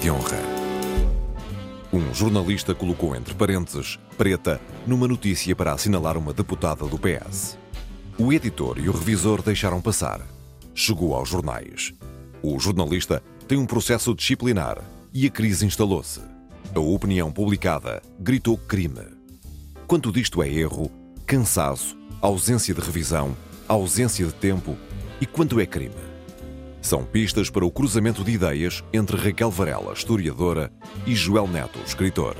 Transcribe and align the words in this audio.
de 0.00 0.10
honra. 0.10 0.38
Um 1.92 2.14
jornalista 2.14 2.74
colocou 2.74 3.14
entre 3.14 3.34
parênteses 3.34 3.98
preta 4.16 4.58
numa 4.86 5.06
notícia 5.06 5.54
para 5.54 5.72
assinalar 5.72 6.16
uma 6.16 6.32
deputada 6.32 6.86
do 6.86 6.98
PS. 6.98 7.58
O 8.18 8.32
editor 8.32 8.78
e 8.78 8.88
o 8.88 8.92
revisor 8.92 9.42
deixaram 9.42 9.80
passar. 9.80 10.20
Chegou 10.74 11.14
aos 11.14 11.28
jornais. 11.28 11.92
O 12.42 12.58
jornalista 12.58 13.22
tem 13.46 13.58
um 13.58 13.66
processo 13.66 14.14
disciplinar 14.14 14.82
e 15.12 15.26
a 15.26 15.30
crise 15.30 15.66
instalou-se. 15.66 16.20
A 16.74 16.80
opinião 16.80 17.30
publicada 17.30 18.00
gritou 18.18 18.56
crime. 18.56 19.04
Quanto 19.86 20.10
disto 20.10 20.42
é 20.42 20.48
erro, 20.48 20.90
cansaço, 21.26 21.98
ausência 22.22 22.72
de 22.72 22.80
revisão, 22.80 23.36
ausência 23.68 24.24
de 24.24 24.32
tempo 24.32 24.76
e 25.20 25.26
quanto 25.26 25.60
é 25.60 25.66
crime? 25.66 26.09
São 26.82 27.04
pistas 27.04 27.50
para 27.50 27.64
o 27.64 27.70
cruzamento 27.70 28.24
de 28.24 28.32
ideias 28.32 28.82
entre 28.92 29.16
Raquel 29.16 29.50
Varela, 29.50 29.92
historiadora, 29.92 30.72
e 31.06 31.14
Joel 31.14 31.46
Neto, 31.46 31.78
escritor. 31.84 32.34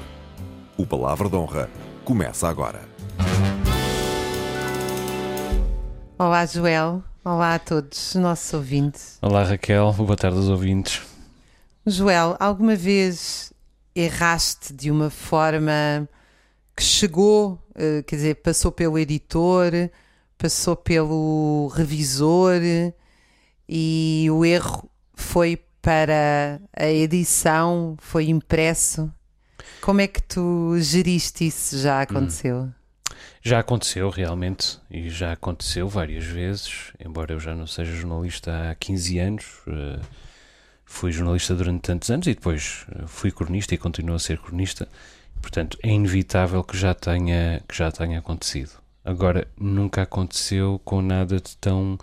O 0.78 0.86
Palavra 0.86 1.28
de 1.28 1.36
Honra 1.36 1.70
começa 2.04 2.48
agora. 2.48 2.80
Olá, 6.18 6.46
Joel. 6.46 7.04
Olá 7.22 7.56
a 7.56 7.58
todos 7.58 8.14
os 8.14 8.20
nossos 8.20 8.52
ouvintes. 8.54 9.18
Olá, 9.20 9.44
Raquel. 9.44 9.92
Boa 9.92 10.16
tarde 10.16 10.38
aos 10.38 10.48
ouvintes. 10.48 11.02
Joel, 11.86 12.34
alguma 12.40 12.74
vez 12.74 13.52
erraste 13.94 14.72
de 14.72 14.90
uma 14.90 15.10
forma 15.10 16.08
que 16.74 16.82
chegou, 16.82 17.58
eh, 17.74 18.02
quer 18.06 18.16
dizer, 18.16 18.34
passou 18.36 18.72
pelo 18.72 18.98
editor, 18.98 19.90
passou 20.38 20.74
pelo 20.74 21.70
revisor 21.74 22.60
e 23.72 24.26
o 24.32 24.44
erro 24.44 24.90
foi 25.14 25.56
para 25.80 26.60
a 26.76 26.86
edição, 26.90 27.96
foi 28.00 28.28
impresso. 28.28 29.08
Como 29.80 30.00
é 30.00 30.08
que 30.08 30.20
tu 30.20 30.76
geriste 30.80 31.46
isso? 31.46 31.78
Já 31.78 32.02
aconteceu? 32.02 32.62
Hum. 32.62 32.72
Já 33.40 33.60
aconteceu 33.60 34.10
realmente 34.10 34.78
e 34.90 35.08
já 35.08 35.32
aconteceu 35.32 35.88
várias 35.88 36.24
vezes, 36.24 36.92
embora 36.98 37.32
eu 37.32 37.38
já 37.38 37.54
não 37.54 37.66
seja 37.66 37.92
jornalista 37.92 38.70
há 38.70 38.74
15 38.74 39.18
anos, 39.20 39.44
uh, 39.68 40.00
fui 40.84 41.12
jornalista 41.12 41.54
durante 41.54 41.82
tantos 41.82 42.10
anos 42.10 42.26
e 42.26 42.34
depois 42.34 42.86
uh, 42.88 43.06
fui 43.06 43.30
cronista 43.30 43.74
e 43.74 43.78
continuo 43.78 44.16
a 44.16 44.18
ser 44.18 44.38
cronista, 44.38 44.88
portanto 45.40 45.78
é 45.82 45.88
inevitável 45.90 46.62
que 46.64 46.76
já 46.76 46.92
tenha, 46.92 47.62
que 47.68 47.78
já 47.78 47.90
tenha 47.92 48.18
acontecido. 48.18 48.72
Agora, 49.04 49.46
nunca 49.58 50.02
aconteceu 50.02 50.80
com 50.84 51.00
nada 51.00 51.36
de 51.36 51.56
tão 51.56 51.96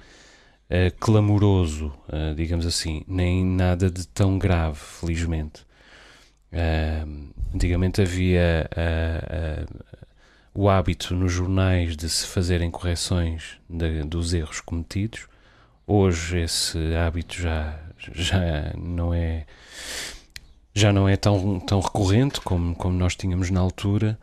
uh, 0.69 0.95
clamoroso, 0.99 1.93
uh, 2.07 2.35
digamos 2.35 2.65
assim, 2.65 3.03
nem 3.07 3.45
nada 3.45 3.89
de 3.89 4.07
tão 4.07 4.37
grave, 4.37 4.77
felizmente. 4.77 5.65
Uh, 6.51 7.29
antigamente 7.53 8.01
havia 8.01 8.69
o 10.53 10.69
hábito 10.69 11.13
nos 11.13 11.31
jornais 11.31 11.95
de 11.95 12.09
se 12.09 12.25
fazerem 12.25 12.71
correções 12.71 13.59
de, 13.69 14.03
dos 14.03 14.33
erros 14.33 14.61
cometidos. 14.61 15.27
Hoje 15.85 16.39
esse 16.39 16.77
hábito 16.95 17.35
já, 17.39 17.79
já 17.97 18.73
não 18.77 19.13
é 19.13 19.45
já 20.73 20.93
não 20.93 21.09
é 21.09 21.17
tão, 21.17 21.59
tão 21.59 21.79
recorrente 21.79 22.39
como, 22.41 22.75
como 22.75 22.95
nós 22.95 23.15
tínhamos 23.15 23.49
na 23.49 23.59
altura 23.59 24.17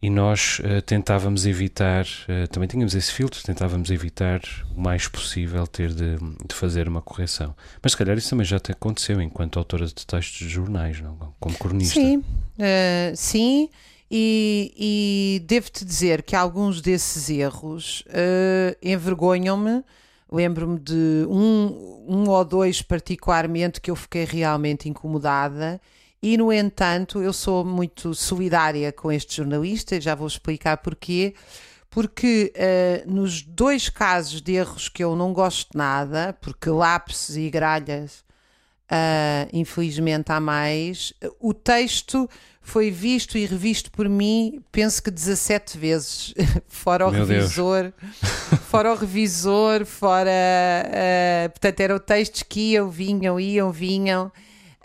e 0.00 0.08
nós 0.08 0.60
uh, 0.60 0.80
tentávamos 0.82 1.44
evitar, 1.44 2.04
uh, 2.04 2.46
também 2.48 2.68
tínhamos 2.68 2.94
esse 2.94 3.12
filtro, 3.12 3.42
tentávamos 3.42 3.90
evitar 3.90 4.40
o 4.74 4.80
mais 4.80 5.08
possível 5.08 5.66
ter 5.66 5.88
de, 5.88 6.16
de, 6.16 6.54
fazer 6.54 6.86
uma 6.86 7.02
correção. 7.02 7.54
Mas 7.82 7.92
se 7.92 7.98
calhar 7.98 8.16
isso 8.16 8.30
também 8.30 8.46
já 8.46 8.60
te 8.60 8.70
aconteceu 8.70 9.20
enquanto 9.20 9.58
autora 9.58 9.86
de 9.86 10.06
textos 10.06 10.38
de 10.38 10.48
jornais, 10.48 11.00
não? 11.00 11.34
como 11.40 11.58
cronista. 11.58 11.94
Sim, 11.94 12.18
uh, 12.18 13.16
sim, 13.16 13.68
e, 14.08 14.72
e 14.76 15.46
devo-te 15.46 15.84
dizer 15.84 16.22
que 16.22 16.36
alguns 16.36 16.80
desses 16.80 17.28
erros 17.28 18.04
envergonham-me. 18.82 19.82
Lembro-me 20.30 20.78
de 20.78 21.26
um, 21.28 22.04
um 22.06 22.28
ou 22.28 22.44
dois 22.44 22.82
particularmente 22.82 23.80
que 23.80 23.90
eu 23.90 23.96
fiquei 23.96 24.24
realmente 24.24 24.88
incomodada 24.88 25.80
e, 26.22 26.36
no 26.36 26.52
entanto, 26.52 27.22
eu 27.22 27.32
sou 27.32 27.64
muito 27.64 28.14
solidária 28.14 28.92
com 28.92 29.10
este 29.10 29.36
jornalista, 29.36 30.00
já 30.00 30.14
vou 30.14 30.26
explicar 30.26 30.78
porquê. 30.78 31.34
Porque 31.90 32.52
uh, 32.54 33.10
nos 33.10 33.42
dois 33.42 33.88
casos 33.88 34.42
de 34.42 34.52
erros 34.52 34.88
que 34.88 35.02
eu 35.02 35.16
não 35.16 35.32
gosto 35.32 35.76
nada, 35.76 36.36
porque 36.40 36.68
lápis 36.68 37.34
e 37.34 37.48
gralhas, 37.48 38.24
uh, 38.90 39.48
infelizmente 39.52 40.30
há 40.30 40.38
mais, 40.38 41.14
o 41.40 41.54
texto 41.54 42.28
foi 42.60 42.90
visto 42.90 43.38
e 43.38 43.46
revisto 43.46 43.90
por 43.90 44.06
mim, 44.06 44.62
penso 44.70 45.02
que 45.02 45.10
17 45.10 45.78
vezes, 45.78 46.34
fora 46.68 47.06
o 47.06 47.10
Meu 47.10 47.24
revisor, 47.24 47.92
fora 48.68 48.92
o 48.92 48.94
revisor, 48.94 49.86
fora. 49.86 50.30
Uh, 50.30 51.48
portanto, 51.50 51.80
eram 51.80 51.98
textos 51.98 52.42
que 52.42 52.72
iam, 52.72 52.90
vinham, 52.90 53.40
iam, 53.40 53.72
vinham. 53.72 54.30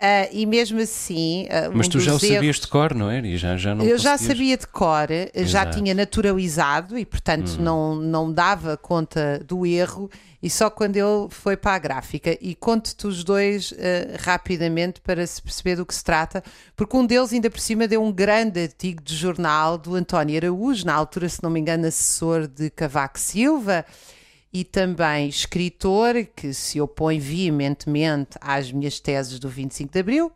Uh, 0.04 0.28
e 0.32 0.44
mesmo 0.44 0.80
assim. 0.80 1.44
Uh, 1.44 1.72
Mas 1.72 1.86
um 1.86 1.90
tu 1.90 2.00
já 2.00 2.12
o 2.12 2.16
erros... 2.16 2.28
sabias 2.28 2.56
de 2.56 2.66
cor, 2.66 2.94
não 2.94 3.10
é? 3.10 3.20
E 3.20 3.38
já, 3.38 3.56
já 3.56 3.74
não 3.74 3.82
Eu 3.82 3.96
já 3.96 4.12
conseguias... 4.12 4.36
sabia 4.36 4.56
de 4.58 4.66
cor, 4.66 5.10
Exato. 5.10 5.46
já 5.46 5.66
tinha 5.70 5.94
naturalizado 5.94 6.98
e, 6.98 7.06
portanto, 7.06 7.56
hum. 7.58 7.62
não, 7.62 7.94
não 7.94 8.32
dava 8.32 8.76
conta 8.76 9.42
do 9.46 9.64
erro. 9.64 10.10
E 10.42 10.50
só 10.50 10.68
quando 10.68 10.96
ele 10.96 11.28
foi 11.30 11.56
para 11.56 11.76
a 11.76 11.78
gráfica. 11.78 12.36
E 12.38 12.54
conto-te 12.54 13.06
os 13.06 13.24
dois 13.24 13.72
uh, 13.72 13.76
rapidamente 14.20 15.00
para 15.00 15.26
se 15.26 15.40
perceber 15.40 15.76
do 15.76 15.86
que 15.86 15.94
se 15.94 16.04
trata, 16.04 16.44
porque 16.76 16.94
um 16.94 17.06
deles, 17.06 17.32
ainda 17.32 17.48
por 17.48 17.60
cima, 17.60 17.88
deu 17.88 18.02
um 18.02 18.12
grande 18.12 18.60
artigo 18.60 19.02
de 19.02 19.16
jornal 19.16 19.78
do 19.78 19.94
António 19.94 20.36
Araújo, 20.36 20.84
na 20.84 20.92
altura, 20.92 21.30
se 21.30 21.42
não 21.42 21.48
me 21.48 21.60
engano, 21.60 21.86
assessor 21.86 22.46
de 22.46 22.68
Cavaco 22.68 23.18
Silva 23.18 23.86
e 24.54 24.62
também 24.62 25.28
escritor 25.28 26.14
que 26.36 26.54
se 26.54 26.80
opõe 26.80 27.18
veementemente 27.18 28.38
às 28.40 28.70
minhas 28.70 29.00
teses 29.00 29.40
do 29.40 29.48
25 29.48 29.92
de 29.92 29.98
Abril. 29.98 30.32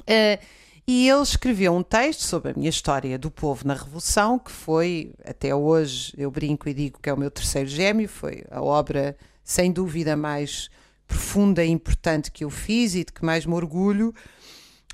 Uh, 0.00 0.44
e 0.84 1.08
ele 1.08 1.22
escreveu 1.22 1.72
um 1.72 1.82
texto 1.82 2.24
sobre 2.24 2.50
a 2.50 2.54
minha 2.54 2.68
história 2.68 3.16
do 3.16 3.30
povo 3.30 3.64
na 3.64 3.74
Revolução, 3.74 4.40
que 4.40 4.50
foi, 4.50 5.12
até 5.24 5.54
hoje, 5.54 6.12
eu 6.18 6.32
brinco 6.32 6.68
e 6.68 6.74
digo 6.74 6.98
que 7.00 7.08
é 7.08 7.12
o 7.12 7.16
meu 7.16 7.30
terceiro 7.30 7.68
gêmeo, 7.68 8.08
foi 8.08 8.42
a 8.50 8.60
obra, 8.60 9.16
sem 9.44 9.70
dúvida, 9.70 10.16
mais 10.16 10.68
profunda 11.06 11.64
e 11.64 11.70
importante 11.70 12.32
que 12.32 12.42
eu 12.42 12.50
fiz 12.50 12.96
e 12.96 13.04
de 13.04 13.12
que 13.12 13.24
mais 13.24 13.46
me 13.46 13.54
orgulho. 13.54 14.12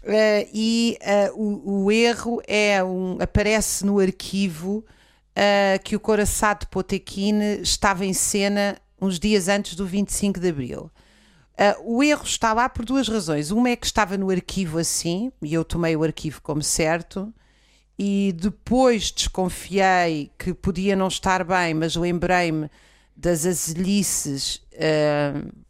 Uh, 0.02 0.46
e 0.52 0.98
uh, 1.00 1.40
o, 1.40 1.84
o, 1.84 1.92
erro 1.92 2.42
é 2.46 2.84
um, 2.84 3.16
aparece 3.20 3.86
no 3.86 3.98
arquivo 4.00 4.84
uh, 5.34 5.82
que 5.82 5.96
o 5.96 6.00
Coraçado 6.00 6.66
Potequine 6.68 7.60
estava 7.60 8.04
em 8.04 8.12
cena 8.12 8.76
uns 9.00 9.18
dias 9.18 9.48
antes 9.48 9.74
do 9.74 9.86
25 9.86 10.40
de 10.40 10.48
Abril. 10.48 10.90
Uh, 11.54 11.96
o 11.96 12.02
erro 12.02 12.24
está 12.24 12.52
lá 12.52 12.68
por 12.68 12.84
duas 12.84 13.08
razões. 13.08 13.50
Uma 13.50 13.70
é 13.70 13.76
que 13.76 13.86
estava 13.86 14.16
no 14.16 14.30
arquivo 14.30 14.78
assim, 14.78 15.30
e 15.42 15.54
eu 15.54 15.64
tomei 15.64 15.94
o 15.96 16.02
arquivo 16.02 16.40
como 16.42 16.62
certo, 16.62 17.32
e 17.98 18.34
depois 18.36 19.12
desconfiei 19.12 20.32
que 20.38 20.52
podia 20.52 20.96
não 20.96 21.08
estar 21.08 21.44
bem, 21.44 21.74
mas 21.74 21.94
lembrei-me 21.94 22.68
das 23.16 23.46
azelices 23.46 24.56
uh, 24.74 25.64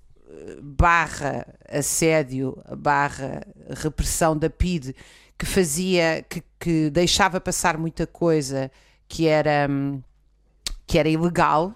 barra 0.62 1.46
assédio, 1.68 2.56
barra 2.78 3.46
repressão 3.68 4.36
da 4.36 4.48
PIDE, 4.48 4.96
que 5.38 5.44
fazia, 5.44 6.24
que, 6.28 6.42
que 6.58 6.90
deixava 6.90 7.40
passar 7.40 7.76
muita 7.76 8.06
coisa 8.06 8.70
que 9.08 9.26
era, 9.26 9.68
que 10.86 10.98
era 10.98 11.08
ilegal. 11.08 11.74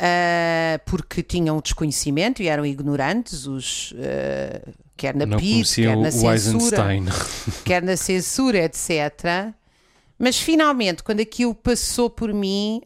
Uh, 0.00 0.82
porque 0.84 1.22
tinham 1.22 1.60
desconhecimento 1.60 2.42
e 2.42 2.48
eram 2.48 2.66
ignorantes, 2.66 3.46
os, 3.46 3.92
uh, 3.92 4.72
quer 4.96 5.14
na 5.14 5.36
PID, 5.36 5.62
quer 5.76 5.96
na 5.96 6.10
censura, 6.10 6.86
quer 7.64 7.82
na 7.82 7.96
censura, 7.96 8.58
etc. 8.64 9.54
Mas 10.22 10.38
finalmente, 10.38 11.02
quando 11.02 11.18
aquilo 11.18 11.52
passou 11.52 12.08
por 12.08 12.32
mim, 12.32 12.80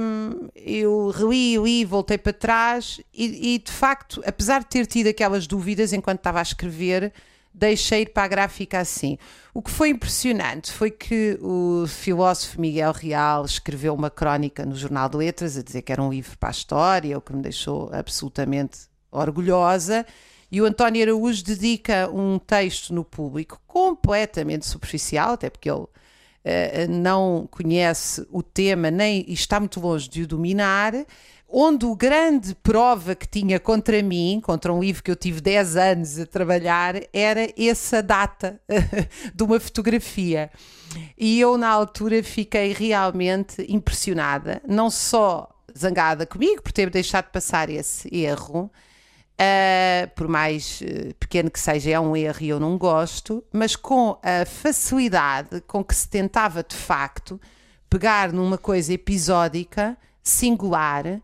um, 0.00 0.48
eu 0.54 1.10
reli, 1.10 1.58
li, 1.58 1.84
voltei 1.84 2.16
para 2.16 2.32
trás 2.32 3.00
e, 3.12 3.54
e, 3.54 3.58
de 3.58 3.72
facto, 3.72 4.22
apesar 4.24 4.60
de 4.60 4.66
ter 4.66 4.86
tido 4.86 5.08
aquelas 5.08 5.48
dúvidas 5.48 5.92
enquanto 5.92 6.18
estava 6.18 6.38
a 6.38 6.42
escrever, 6.42 7.12
deixei 7.58 8.02
ir 8.02 8.10
para 8.10 8.24
a 8.24 8.28
gráfica 8.28 8.78
assim. 8.78 9.18
O 9.52 9.60
que 9.60 9.70
foi 9.70 9.88
impressionante 9.88 10.72
foi 10.72 10.90
que 10.90 11.36
o 11.42 11.84
filósofo 11.88 12.60
Miguel 12.60 12.92
Real 12.92 13.44
escreveu 13.44 13.94
uma 13.94 14.10
crónica 14.10 14.64
no 14.64 14.76
Jornal 14.76 15.08
de 15.08 15.16
Letras 15.16 15.56
a 15.56 15.62
dizer 15.62 15.82
que 15.82 15.92
era 15.92 16.02
um 16.02 16.10
livro 16.10 16.38
para 16.38 16.50
a 16.50 16.52
história, 16.52 17.18
o 17.18 17.20
que 17.20 17.34
me 17.34 17.42
deixou 17.42 17.90
absolutamente 17.92 18.86
orgulhosa. 19.10 20.06
E 20.50 20.62
o 20.62 20.64
António 20.64 21.02
Araújo 21.02 21.44
dedica 21.44 22.08
um 22.10 22.38
texto 22.38 22.94
no 22.94 23.04
público 23.04 23.60
completamente 23.66 24.64
superficial, 24.64 25.32
até 25.32 25.50
porque 25.50 25.68
ele 25.68 25.80
uh, 25.80 25.88
não 26.88 27.46
conhece 27.50 28.26
o 28.30 28.42
tema 28.42 28.90
nem 28.90 29.24
está 29.28 29.58
muito 29.60 29.80
longe 29.80 30.08
de 30.08 30.22
o 30.22 30.26
dominar, 30.26 30.94
onde 31.48 31.86
o 31.86 31.96
grande 31.96 32.54
prova 32.54 33.14
que 33.14 33.26
tinha 33.26 33.58
contra 33.58 34.02
mim, 34.02 34.40
contra 34.42 34.72
um 34.72 34.80
livro 34.80 35.02
que 35.02 35.10
eu 35.10 35.16
tive 35.16 35.40
10 35.40 35.76
anos 35.76 36.18
a 36.18 36.26
trabalhar, 36.26 36.96
era 37.12 37.48
essa 37.56 38.02
data 38.02 38.60
de 39.34 39.42
uma 39.42 39.58
fotografia. 39.58 40.50
E 41.16 41.40
eu, 41.40 41.56
na 41.56 41.68
altura, 41.68 42.22
fiquei 42.22 42.72
realmente 42.72 43.64
impressionada, 43.68 44.60
não 44.68 44.90
só 44.90 45.48
zangada 45.76 46.26
comigo 46.26 46.62
por 46.62 46.72
ter 46.72 46.90
deixado 46.90 47.30
passar 47.30 47.70
esse 47.70 48.08
erro. 48.14 48.70
Uh, 49.40 50.10
por 50.16 50.26
mais 50.26 50.80
uh, 50.80 51.14
pequeno 51.14 51.48
que 51.48 51.60
seja, 51.60 51.90
é 51.90 52.00
um 52.00 52.16
erro 52.16 52.38
e 52.40 52.48
eu 52.48 52.58
não 52.58 52.76
gosto, 52.76 53.42
mas 53.52 53.76
com 53.76 54.18
a 54.20 54.44
facilidade 54.44 55.60
com 55.60 55.84
que 55.84 55.94
se 55.94 56.08
tentava 56.08 56.64
de 56.64 56.74
facto 56.74 57.40
pegar 57.88 58.32
numa 58.32 58.58
coisa 58.58 58.92
episódica, 58.92 59.96
singular, 60.24 61.20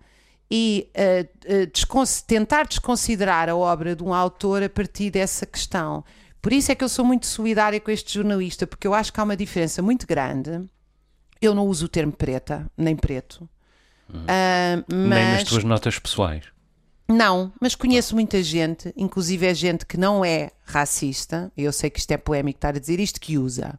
e 0.51 0.91
uh, 0.97 1.67
descons 1.73 2.23
tentar 2.23 2.67
desconsiderar 2.67 3.49
a 3.49 3.57
obra 3.57 3.97
de 3.97 4.03
um 4.03 4.13
autor 4.13 4.63
a 4.63 4.69
partir 4.69 5.11
dessa 5.11 5.47
questão. 5.47 6.05
Por 6.41 6.53
isso 6.53 6.71
é 6.71 6.75
que 6.75 6.85
eu 6.85 6.89
sou 6.89 7.05
muito 7.05 7.27
solidária 7.27 7.81
com 7.81 7.91
este 7.91 8.15
jornalista, 8.15 8.67
porque 8.67 8.87
eu 8.87 8.95
acho 8.95 9.13
que 9.13 9.19
há 9.19 9.25
uma 9.25 9.37
diferença 9.37 9.81
muito 9.81 10.07
grande. 10.07 10.63
Eu 11.41 11.55
não 11.55 11.67
uso 11.67 11.87
o 11.87 11.89
termo 11.89 12.13
preta, 12.13 12.71
nem 12.77 12.95
preto. 12.95 13.49
Uh, 14.11 14.85
mas... 14.89 15.09
Nem 15.09 15.33
nas 15.33 15.45
tuas 15.45 15.65
notas 15.65 15.99
pessoais. 15.99 16.45
Não, 17.09 17.53
mas 17.61 17.75
conheço 17.75 18.15
muita 18.15 18.43
gente, 18.43 18.93
inclusive 18.97 19.47
é 19.47 19.55
gente 19.55 19.85
que 19.85 19.97
não 19.97 20.25
é 20.25 20.51
racista, 20.65 21.53
eu 21.57 21.71
sei 21.71 21.91
que 21.91 21.99
isto 21.99 22.11
é 22.13 22.17
polémico 22.17 22.57
estar 22.57 22.75
a 22.75 22.79
dizer 22.79 22.99
isto, 22.99 23.21
que 23.21 23.37
usa. 23.37 23.79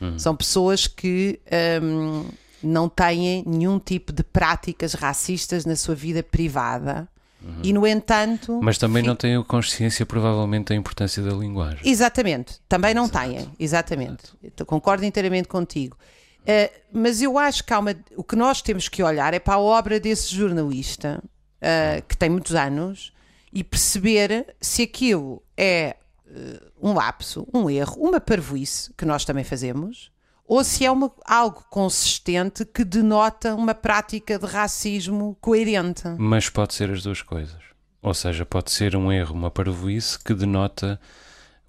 Hum. 0.00 0.18
São 0.18 0.34
pessoas 0.34 0.86
que 0.86 1.38
um, 1.82 2.24
não 2.62 2.88
têm 2.88 3.44
nenhum 3.46 3.78
tipo 3.78 4.12
de 4.12 4.22
práticas 4.22 4.94
racistas 4.94 5.64
na 5.64 5.76
sua 5.76 5.94
vida 5.94 6.22
privada. 6.22 7.08
Uhum. 7.42 7.60
E, 7.62 7.72
no 7.72 7.86
entanto. 7.86 8.60
Mas 8.62 8.78
também 8.78 9.02
não 9.02 9.16
têm 9.16 9.42
consciência, 9.42 10.06
provavelmente, 10.06 10.68
da 10.68 10.74
importância 10.76 11.22
da 11.22 11.32
linguagem. 11.32 11.80
Exatamente, 11.84 12.60
também 12.68 12.94
não 12.94 13.04
Exato. 13.04 13.28
têm, 13.28 13.48
exatamente. 13.58 14.32
Exato. 14.42 14.64
Concordo 14.64 15.04
inteiramente 15.04 15.48
contigo. 15.48 15.96
Uh, 16.42 16.70
mas 16.92 17.22
eu 17.22 17.38
acho 17.38 17.64
que 17.64 17.74
uma, 17.74 17.94
o 18.16 18.24
que 18.24 18.36
nós 18.36 18.62
temos 18.62 18.88
que 18.88 19.02
olhar 19.02 19.32
é 19.32 19.38
para 19.38 19.54
a 19.54 19.60
obra 19.60 20.00
desse 20.00 20.34
jornalista, 20.34 21.22
uh, 21.22 22.02
que 22.06 22.16
tem 22.16 22.28
muitos 22.28 22.54
anos, 22.54 23.12
e 23.52 23.62
perceber 23.62 24.54
se 24.60 24.82
aquilo 24.82 25.42
é 25.56 25.96
uh, 26.26 26.88
um 26.90 26.94
lapso, 26.94 27.46
um 27.52 27.68
erro, 27.70 27.96
uma 28.00 28.20
parvoíce, 28.20 28.92
que 28.96 29.04
nós 29.04 29.24
também 29.24 29.44
fazemos, 29.44 30.10
ou 30.46 30.62
se 30.64 30.84
é 30.84 30.90
uma, 30.90 31.10
algo 31.24 31.64
consistente 31.70 32.64
que 32.64 32.84
denota 32.84 33.54
uma 33.54 33.74
prática 33.74 34.38
de 34.38 34.46
racismo 34.46 35.36
coerente. 35.40 36.02
Mas 36.18 36.48
pode 36.48 36.74
ser 36.74 36.90
as 36.90 37.02
duas 37.02 37.22
coisas. 37.22 37.62
Ou 38.02 38.12
seja, 38.12 38.44
pode 38.44 38.70
ser 38.72 38.96
um 38.96 39.12
erro, 39.12 39.34
uma 39.34 39.50
parvoíce 39.50 40.18
que 40.18 40.34
denota 40.34 41.00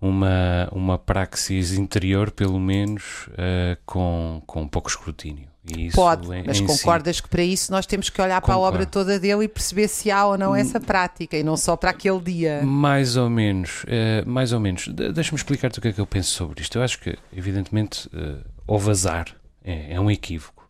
uma, 0.01 0.67
uma 0.71 0.97
praxis 0.97 1.73
interior, 1.73 2.31
pelo 2.31 2.59
menos, 2.59 3.27
uh, 3.29 3.77
com, 3.85 4.41
com 4.45 4.67
pouco 4.67 4.89
escrutínio. 4.89 5.47
Pode, 5.93 6.29
em, 6.33 6.43
mas 6.45 6.59
em 6.59 6.65
concordas 6.65 7.15
si... 7.15 7.23
que 7.23 7.29
para 7.29 7.41
isso 7.41 7.71
nós 7.71 7.85
temos 7.85 8.09
que 8.09 8.21
olhar 8.21 8.41
Concordo. 8.41 8.59
para 8.59 8.67
a 8.67 8.69
obra 8.69 8.85
toda 8.85 9.17
dele 9.17 9.45
e 9.45 9.47
perceber 9.47 9.87
se 9.87 10.11
há 10.11 10.25
ou 10.25 10.37
não 10.37 10.53
essa 10.53 10.77
prática 10.77 11.37
e 11.37 11.43
não 11.43 11.55
só 11.55 11.77
para 11.77 11.91
aquele 11.91 12.19
dia. 12.19 12.61
Mais 12.63 13.15
ou 13.15 13.29
menos, 13.29 13.85
uh, 13.85 14.29
mais 14.29 14.51
ou 14.51 14.59
menos. 14.59 14.89
De 14.89 15.13
Deixa-me 15.13 15.37
explicar-te 15.37 15.79
o 15.79 15.81
que 15.81 15.87
é 15.87 15.93
que 15.93 16.01
eu 16.01 16.05
penso 16.05 16.31
sobre 16.31 16.61
isto. 16.61 16.77
Eu 16.77 16.83
acho 16.83 16.99
que, 16.99 17.17
evidentemente, 17.31 18.07
uh, 18.07 18.43
houve 18.68 18.89
azar, 18.89 19.36
é, 19.63 19.94
é 19.94 20.00
um 20.00 20.10
equívoco, 20.10 20.69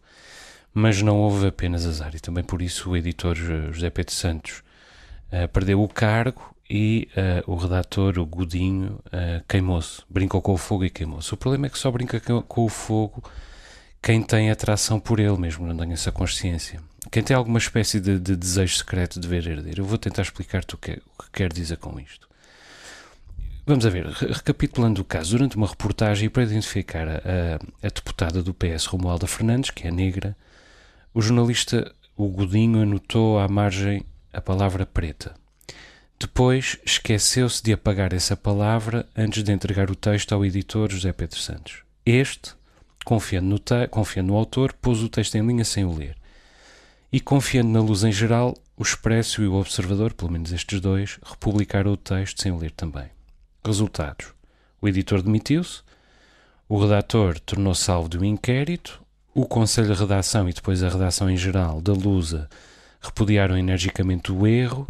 mas 0.74 1.02
não 1.02 1.18
houve 1.18 1.48
apenas 1.48 1.86
azar 1.86 2.16
e 2.16 2.20
também 2.20 2.44
por 2.44 2.62
isso 2.62 2.92
o 2.92 2.98
editor 2.98 3.36
José 3.36 3.90
Pedro 3.90 4.14
Santos 4.14 4.64
uh, 5.32 5.48
perdeu 5.50 5.82
o 5.82 5.88
cargo 5.88 6.54
e 6.70 7.08
uh, 7.16 7.52
o 7.52 7.56
redator, 7.56 8.18
o 8.18 8.26
Godinho, 8.26 9.00
uh, 9.08 9.44
queimou-se, 9.48 10.02
brincou 10.10 10.42
com 10.42 10.54
o 10.54 10.58
fogo 10.58 10.86
e 10.86 10.90
queimou-se. 10.90 11.34
O 11.34 11.38
problema 11.38 11.68
é 11.68 11.70
que 11.70 11.78
só 11.78 11.92
brinca 11.92 12.20
com 12.20 12.66
o 12.66 12.70
fogo 12.70 13.24
quem 14.02 14.22
tem 14.22 14.52
atração 14.52 15.00
por 15.00 15.18
ele 15.18 15.38
mesmo, 15.38 15.66
não 15.66 15.78
tem 15.78 15.94
essa 15.94 16.12
consciência. 16.12 16.82
Quem 17.10 17.24
tem 17.24 17.36
alguma 17.36 17.58
espécie 17.58 18.02
de, 18.02 18.20
de 18.20 18.36
desejo 18.36 18.76
secreto 18.76 19.18
de 19.18 19.28
ver 19.28 19.48
herdeiro. 19.48 19.82
Eu 19.82 19.86
vou 19.86 19.98
tentar 19.98 20.24
explicar-te 20.24 20.76
o 20.76 20.78
que, 20.78 20.92
o 20.92 21.24
que 21.24 21.32
quero 21.32 21.54
dizer 21.54 21.78
com 21.78 21.98
isto. 22.00 22.28
Vamos 23.66 23.86
a 23.86 23.90
ver, 23.90 24.06
recapitulando 24.08 25.02
o 25.02 25.06
caso, 25.06 25.38
durante 25.38 25.56
uma 25.56 25.68
reportagem 25.68 26.30
para 26.30 26.44
identificar 26.44 27.08
a, 27.08 27.60
a, 27.82 27.88
deputada 27.88 28.44
do 28.44 28.54
PS, 28.54 28.86
Romualda 28.88 29.26
Fernandes, 29.26 29.70
que 29.70 29.88
é 29.88 29.92
negra, 29.92 30.36
o 31.14 31.22
jornalista 31.22 31.96
o 32.18 32.28
Godinho 32.28 32.82
anotou 32.82 33.40
à 33.40 33.48
margem 33.48 34.06
a 34.34 34.42
palavra 34.42 34.86
preta. 34.86 35.34
Depois 36.20 36.78
esqueceu-se 36.86 37.64
de 37.64 37.72
apagar 37.72 38.14
essa 38.14 38.36
palavra 38.36 39.08
antes 39.16 39.44
de 39.44 39.52
entregar 39.54 39.90
o 39.90 39.96
texto 39.96 40.34
ao 40.34 40.46
editor 40.46 40.92
José 40.92 41.14
Pedro 41.14 41.40
Santos. 41.40 41.84
Este, 42.06 42.52
confiando 43.06 43.48
no, 43.48 43.88
confiando 43.90 44.34
no 44.34 44.38
autor, 44.38 44.74
pôs 44.74 45.02
o 45.02 45.08
texto 45.08 45.36
em 45.36 45.48
linha 45.48 45.64
sem 45.64 45.86
o 45.86 45.96
ler. 45.96 46.18
E 47.12 47.20
confiando 47.22 47.70
na 47.70 47.80
luz 47.80 48.04
em 48.04 48.12
geral, 48.12 48.54
o 48.76 48.84
Expresso 48.84 49.42
e 49.42 49.48
o 49.48 49.54
Observador, 49.54 50.14
pelo 50.14 50.32
menos 50.32 50.52
estes 50.52 50.82
dois, 50.82 51.18
republicaram 51.24 51.94
o 51.94 51.98
texto 51.98 52.42
sem 52.42 52.52
o 52.52 52.58
ler 52.58 52.72
também. 52.72 53.10
Resultados: 53.66 54.28
o 54.82 54.88
editor 54.88 55.22
demitiu-se, 55.22 55.82
o 56.68 56.80
redator 56.80 57.40
tornou-se 57.40 57.90
alvo 57.90 58.10
de 58.10 58.18
um 58.18 58.24
inquérito, 58.24 59.02
o 59.34 59.46
Conselho 59.46 59.94
de 59.94 60.00
Redação 60.00 60.50
e 60.50 60.54
depois 60.54 60.84
a 60.84 60.90
redação 60.90 61.30
em 61.30 61.38
geral 61.38 61.82
da 61.82 61.94
Lusa 61.94 62.50
repudiaram 63.02 63.58
energicamente 63.58 64.32
o 64.32 64.46
erro 64.48 64.88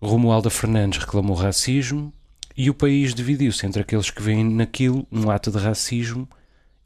Romualda 0.00 0.48
Fernandes 0.48 1.00
reclamou 1.00 1.34
racismo 1.34 2.12
e 2.56 2.70
o 2.70 2.74
país 2.74 3.12
dividiu-se 3.12 3.66
entre 3.66 3.82
aqueles 3.82 4.10
que 4.10 4.22
veem 4.22 4.44
naquilo 4.44 5.04
um 5.10 5.28
ato 5.28 5.50
de 5.50 5.58
racismo 5.58 6.28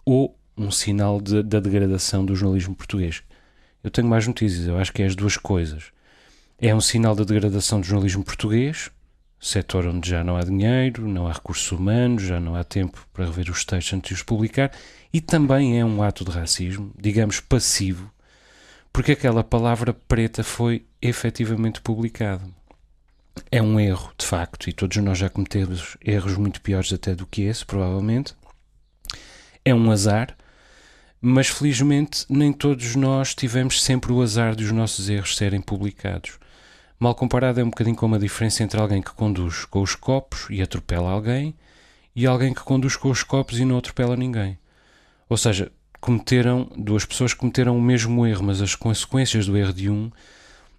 ou 0.03 0.35
um 0.57 0.71
sinal 0.71 1.21
de, 1.21 1.43
da 1.43 1.61
degradação 1.61 2.25
do 2.25 2.35
jornalismo 2.35 2.75
português. 2.75 3.23
Eu 3.85 3.91
tenho 3.91 4.09
mais 4.09 4.27
notícias, 4.27 4.67
eu 4.67 4.79
acho 4.79 4.93
que 4.95 5.03
é 5.03 5.07
as 5.07 5.15
duas 5.15 5.37
coisas. 5.37 5.93
É 6.59 6.75
um 6.75 6.81
sinal 6.81 7.15
da 7.15 7.25
degradação 7.25 7.81
do 7.81 7.87
jornalismo 7.87 8.25
português, 8.25 8.91
setor 9.43 9.87
onde 9.87 10.09
já 10.09 10.25
não 10.25 10.37
há 10.37 10.41
dinheiro, 10.43 11.07
não 11.07 11.27
há 11.27 11.33
recursos 11.33 11.71
humanos, 11.71 12.23
já 12.23 12.41
não 12.41 12.55
há 12.55 12.65
tempo 12.65 13.07
para 13.13 13.27
rever 13.27 13.51
os 13.51 13.65
textos 13.65 13.93
antes 13.93 14.09
de 14.09 14.15
os 14.15 14.23
publicar, 14.23 14.71
e 15.13 15.21
também 15.21 15.79
é 15.79 15.85
um 15.85 16.03
ato 16.03 16.25
de 16.25 16.31
racismo, 16.31 16.93
digamos 16.99 17.41
passivo, 17.41 18.11
porque 18.93 19.13
aquela 19.13 19.45
palavra 19.45 19.93
preta 19.93 20.43
foi 20.43 20.87
efetivamente 21.03 21.81
publicada 21.81 22.43
é 23.51 23.63
um 23.63 23.79
erro, 23.79 24.13
de 24.17 24.27
facto, 24.27 24.69
e 24.69 24.73
todos 24.73 24.97
nós 24.99 25.19
já 25.19 25.29
cometemos 25.29 25.97
erros 26.05 26.37
muito 26.37 26.61
piores 26.61 26.93
até 26.93 27.15
do 27.15 27.27
que 27.27 27.43
esse, 27.43 27.65
provavelmente. 27.65 28.35
É 29.65 29.75
um 29.75 29.91
azar, 29.91 30.37
mas 31.21 31.49
felizmente 31.49 32.25
nem 32.29 32.53
todos 32.53 32.97
nós 32.97 33.35
tivemos 33.35 33.83
sempre 33.83 34.13
o 34.13 34.21
azar 34.23 34.55
de 34.57 34.65
os 34.65 34.73
nossos 34.73 35.09
erros 35.09 35.37
serem 35.37 35.61
publicados. 35.61 36.39
Mal 36.99 37.15
comparado, 37.15 37.61
é 37.61 37.65
um 37.65 37.71
bocadinho 37.71 37.97
como 37.97 38.15
a 38.15 38.19
diferença 38.19 38.63
entre 38.63 38.81
alguém 38.81 39.03
que 39.03 39.13
conduz 39.13 39.65
com 39.65 39.83
os 39.83 39.95
copos 39.95 40.47
e 40.51 40.63
atropela 40.63 41.11
alguém 41.11 41.55
e 42.15 42.27
alguém 42.27 42.55
que 42.55 42.63
conduz 42.63 42.97
com 42.97 43.11
os 43.11 43.23
copos 43.23 43.59
e 43.59 43.65
não 43.65 43.79
atropela 43.79 44.17
ninguém. 44.17 44.59
Ou 45.29 45.37
seja, 45.37 45.73
cometeram 46.01 46.71
duas 46.77 47.05
pessoas 47.05 47.33
cometeram 47.33 47.77
o 47.77 47.81
mesmo 47.81 48.27
erro, 48.27 48.45
mas 48.45 48.61
as 48.61 48.75
consequências 48.75 49.47
do 49.47 49.57
erro 49.57 49.73
de 49.73 49.89
um 49.89 50.11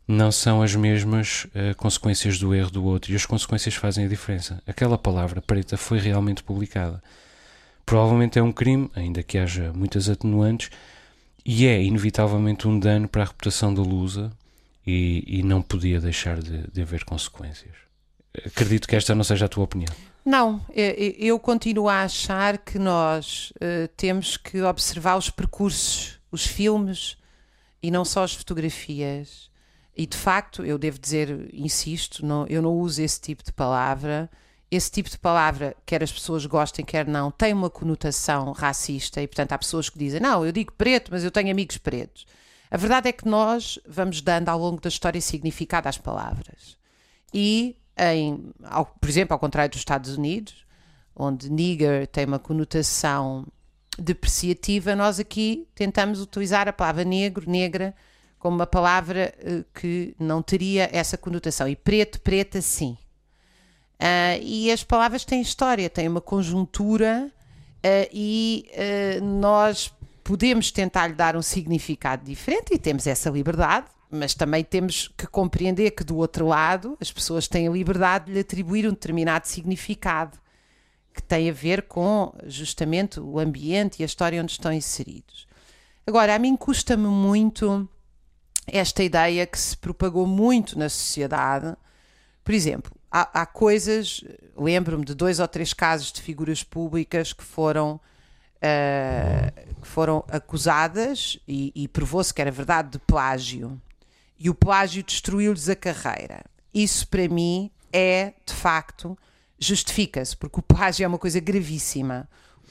não 0.08 0.32
são 0.32 0.62
as 0.62 0.76
mesmas 0.76 1.46
uh, 1.46 1.76
consequências 1.78 2.38
do 2.38 2.54
erro 2.54 2.70
do 2.70 2.84
outro 2.84 3.12
e 3.12 3.16
as 3.16 3.26
consequências 3.26 3.76
fazem 3.76 4.06
a 4.06 4.08
diferença. 4.08 4.62
Aquela 4.68 4.98
palavra 4.98 5.42
preta 5.42 5.78
foi 5.78 6.00
realmente 6.00 6.44
publicada. 6.44 7.02
Provavelmente 7.86 8.38
é 8.38 8.44
um 8.44 8.52
crime, 8.52 8.90
ainda 8.96 9.24
que 9.24 9.38
haja 9.38 9.72
muitas 9.74 10.10
atenuantes, 10.10 10.70
e 11.46 11.66
é 11.66 11.82
inevitavelmente 11.82 12.68
um 12.68 12.78
dano 12.80 13.08
para 13.08 13.24
a 13.24 13.26
reputação 13.26 13.74
da 13.74 13.82
Lusa 13.82 14.32
e, 14.86 15.24
e 15.40 15.44
não 15.44 15.62
podia 15.62 16.00
deixar 16.00 16.40
de, 16.42 16.68
de 16.72 16.82
haver 16.82 17.04
consequências. 17.04 17.76
Acredito 18.46 18.88
que 18.88 18.96
esta 18.96 19.14
não 19.14 19.24
seja 19.24 19.46
a 19.46 19.50
tua 19.50 19.64
opinião. 19.64 19.94
Não, 20.26 20.66
eu 20.74 21.38
continuo 21.38 21.90
a 21.90 22.04
achar 22.04 22.58
que 22.58 22.80
nós 22.80 23.52
uh, 23.58 23.88
temos 23.98 24.38
que 24.38 24.62
observar 24.62 25.18
os 25.18 25.30
percursos, 25.30 26.20
os 26.32 26.46
filmes 26.46 27.18
e 27.82 27.92
não 27.92 28.06
só 28.06 28.24
as 28.24 28.34
fotografias 28.34 29.52
e 29.96 30.08
de 30.08 30.18
facto, 30.18 30.66
eu 30.66 30.78
devo 30.78 30.98
dizer, 30.98 31.50
insisto, 31.54 32.26
não, 32.26 32.48
eu 32.48 32.62
não 32.62 32.74
uso 32.74 33.02
esse 33.02 33.22
tipo 33.22 33.44
de 33.44 33.52
palavra. 33.52 34.30
Esse 34.72 34.90
tipo 34.90 35.08
de 35.08 35.20
palavra, 35.20 35.76
quer 35.86 36.02
as 36.02 36.12
pessoas 36.12 36.48
gostem, 36.48 36.84
quer 36.84 37.08
não, 37.08 37.30
tem 37.30 37.54
uma 37.54 37.70
conotação 37.70 38.52
racista 38.54 39.22
e, 39.22 39.28
portanto, 39.28 39.52
há 39.52 39.58
pessoas 39.58 39.88
que 39.88 40.00
dizem: 40.00 40.20
Não, 40.20 40.44
eu 40.44 40.52
digo 40.52 40.74
preto, 40.74 41.12
mas 41.12 41.24
eu 41.24 41.30
tenho 41.30 41.52
amigos 41.52 41.78
pretos. 41.78 42.26
A 42.74 42.78
verdade 42.78 43.08
é 43.08 43.12
que 43.12 43.28
nós 43.28 43.78
vamos 43.88 44.20
dando 44.20 44.50
ao 44.50 44.58
longo 44.58 44.82
da 44.82 44.90
história 44.90 45.22
significado 45.22 45.88
às 45.88 46.00
palavras. 46.00 46.76
E, 47.32 47.76
em, 47.96 48.52
ao, 48.64 48.88
por 48.88 49.08
exemplo, 49.08 49.36
ao 49.36 49.40
contrário 49.40 49.70
dos 49.70 49.78
Estados 49.78 50.18
Unidos, 50.18 50.66
onde 51.16 51.52
nigger 51.52 52.08
tem 52.08 52.26
uma 52.26 52.40
conotação 52.40 53.46
depreciativa, 53.96 54.96
nós 54.96 55.20
aqui 55.20 55.68
tentamos 55.76 56.20
utilizar 56.20 56.68
a 56.68 56.74
palavra 56.74 57.04
negro, 57.04 57.48
negra, 57.48 57.94
como 58.40 58.56
uma 58.56 58.66
palavra 58.66 59.32
uh, 59.38 59.64
que 59.80 60.16
não 60.18 60.42
teria 60.42 60.90
essa 60.92 61.16
conotação. 61.16 61.68
E 61.68 61.76
preto, 61.76 62.20
preta, 62.22 62.60
sim. 62.60 62.98
Uh, 64.00 64.42
e 64.42 64.72
as 64.72 64.84
palavras 64.84 65.24
têm 65.24 65.44
história, 65.44 65.92
têm 65.92 66.08
uma 66.08 66.22
conjuntura 66.22 67.30
uh, 67.30 68.10
e 68.12 68.66
nós 69.22 69.94
podemos 70.24 70.72
tentar 70.72 71.08
lhe 71.08 71.14
dar 71.14 71.36
um 71.36 71.42
significado 71.42 72.24
diferente 72.24 72.74
e 72.74 72.78
temos 72.78 73.08
essa 73.08 73.30
liberdade, 73.30 73.88
mas 74.10 74.34
também 74.34 74.64
temos 74.64 75.10
que 75.18 75.28
compreender 75.28 75.92
que 75.92 76.04
do 76.04 76.18
outro 76.18 76.48
lado 76.48 76.98
as 77.02 77.12
pessoas 77.12 77.48
têm 77.48 77.68
a 77.68 77.72
liberdade 77.72 78.26
de 78.26 78.34
lhe 78.34 78.40
atribuir 78.40 78.88
um 78.88 78.92
determinado 78.92 79.48
significado 79.48 80.38
que 81.14 81.22
tem 81.22 81.50
a 81.50 81.54
ver 81.54 81.84
com 81.84 82.34
justamente 82.46 83.20
o 83.20 83.40
ambiente 83.40 84.00
e 84.00 84.04
a 84.04 84.06
história 84.06 84.42
onde 84.42 84.52
estão 84.52 84.74
inseridos. 84.74 85.48
Agora, 86.06 86.36
a 86.36 86.40
mim 86.40 86.58
custa-me 86.58 87.08
muito 87.08 87.88
esta 88.68 89.04
ideia 89.04 89.46
que 89.46 89.60
se 89.60 89.78
propagou 89.78 90.26
muito 90.26 90.78
na 90.78 90.90
sociedade. 90.90 91.76
Por 92.44 92.54
exemplo, 92.54 92.92
há, 93.12 93.42
há 93.42 93.46
coisas, 93.46 94.24
lembro-me 94.58 95.06
de 95.06 95.14
dois 95.14 95.40
ou 95.40 95.48
três 95.48 95.74
casos 95.74 96.12
de 96.12 96.22
figuras 96.22 96.64
públicas 96.64 97.32
que 97.32 97.44
foram, 97.44 98.00
uh, 98.64 99.76
foram 99.82 100.24
acusadas 100.30 101.38
e, 101.48 101.72
e 101.76 101.88
provou-se 101.88 102.34
que 102.34 102.42
era 102.42 102.52
verdade 102.52 102.92
de 102.92 103.00
plágio. 103.00 103.80
E 104.40 104.50
o 104.50 104.56
plágio 104.56 105.04
destruiu-lhes 105.04 105.70
a 105.70 105.76
carreira. 105.76 106.44
Isso, 106.74 107.08
para 107.08 107.28
mim, 107.28 107.70
é 107.92 108.34
de 108.46 108.54
facto 108.54 109.18
justifica-se, 109.60 110.36
porque 110.36 110.60
o 110.60 110.64
plágio 110.64 111.04
é 111.04 111.08
uma 111.08 111.18
coisa 111.18 111.40
gravíssima. 111.40 112.28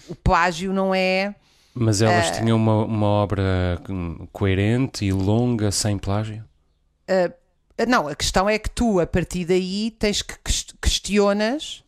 O 0.08 0.14
plágio 0.14 0.72
não 0.72 0.94
é. 0.94 1.34
Mas 1.74 2.02
elas 2.02 2.30
uh, 2.30 2.32
tinham 2.34 2.56
uma, 2.56 2.84
uma 2.84 3.06
obra 3.06 3.80
coerente 4.32 5.04
e 5.04 5.12
longa 5.12 5.70
sem 5.70 5.96
plágio? 5.96 6.44
Uh, 7.08 7.32
não, 7.88 8.08
a 8.08 8.14
questão 8.14 8.48
é 8.48 8.58
que 8.58 8.68
tu, 8.68 9.00
a 9.00 9.06
partir 9.06 9.44
daí, 9.44 9.90
tens 9.98 10.20
que 10.20 10.34
questionas. 10.80 11.81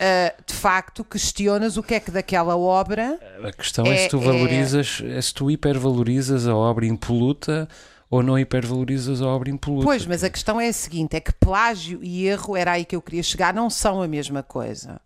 Uh, 0.00 0.42
de 0.46 0.54
facto, 0.54 1.04
questionas 1.04 1.76
o 1.76 1.82
que 1.82 1.92
é 1.92 2.00
que 2.00 2.10
daquela 2.10 2.56
obra. 2.56 3.20
A 3.44 3.52
questão 3.52 3.84
é, 3.84 3.90
é 3.90 3.96
se 3.98 4.08
tu 4.08 4.18
valorizas, 4.18 5.02
é... 5.04 5.18
é 5.18 5.20
se 5.20 5.34
tu 5.34 5.50
hipervalorizas 5.50 6.46
a 6.46 6.56
obra 6.56 6.86
impoluta 6.86 7.68
ou 8.08 8.22
não 8.22 8.38
hipervalorizas 8.38 9.20
a 9.20 9.26
obra 9.26 9.50
impoluta. 9.50 9.84
Pois, 9.84 10.06
mas 10.06 10.24
a 10.24 10.30
questão 10.30 10.58
é 10.58 10.68
a 10.68 10.72
seguinte: 10.72 11.16
é 11.16 11.20
que 11.20 11.34
plágio 11.34 12.02
e 12.02 12.26
erro, 12.26 12.56
era 12.56 12.72
aí 12.72 12.86
que 12.86 12.96
eu 12.96 13.02
queria 13.02 13.22
chegar, 13.22 13.52
não 13.52 13.68
são 13.68 14.00
a 14.00 14.08
mesma 14.08 14.42
coisa. 14.42 14.98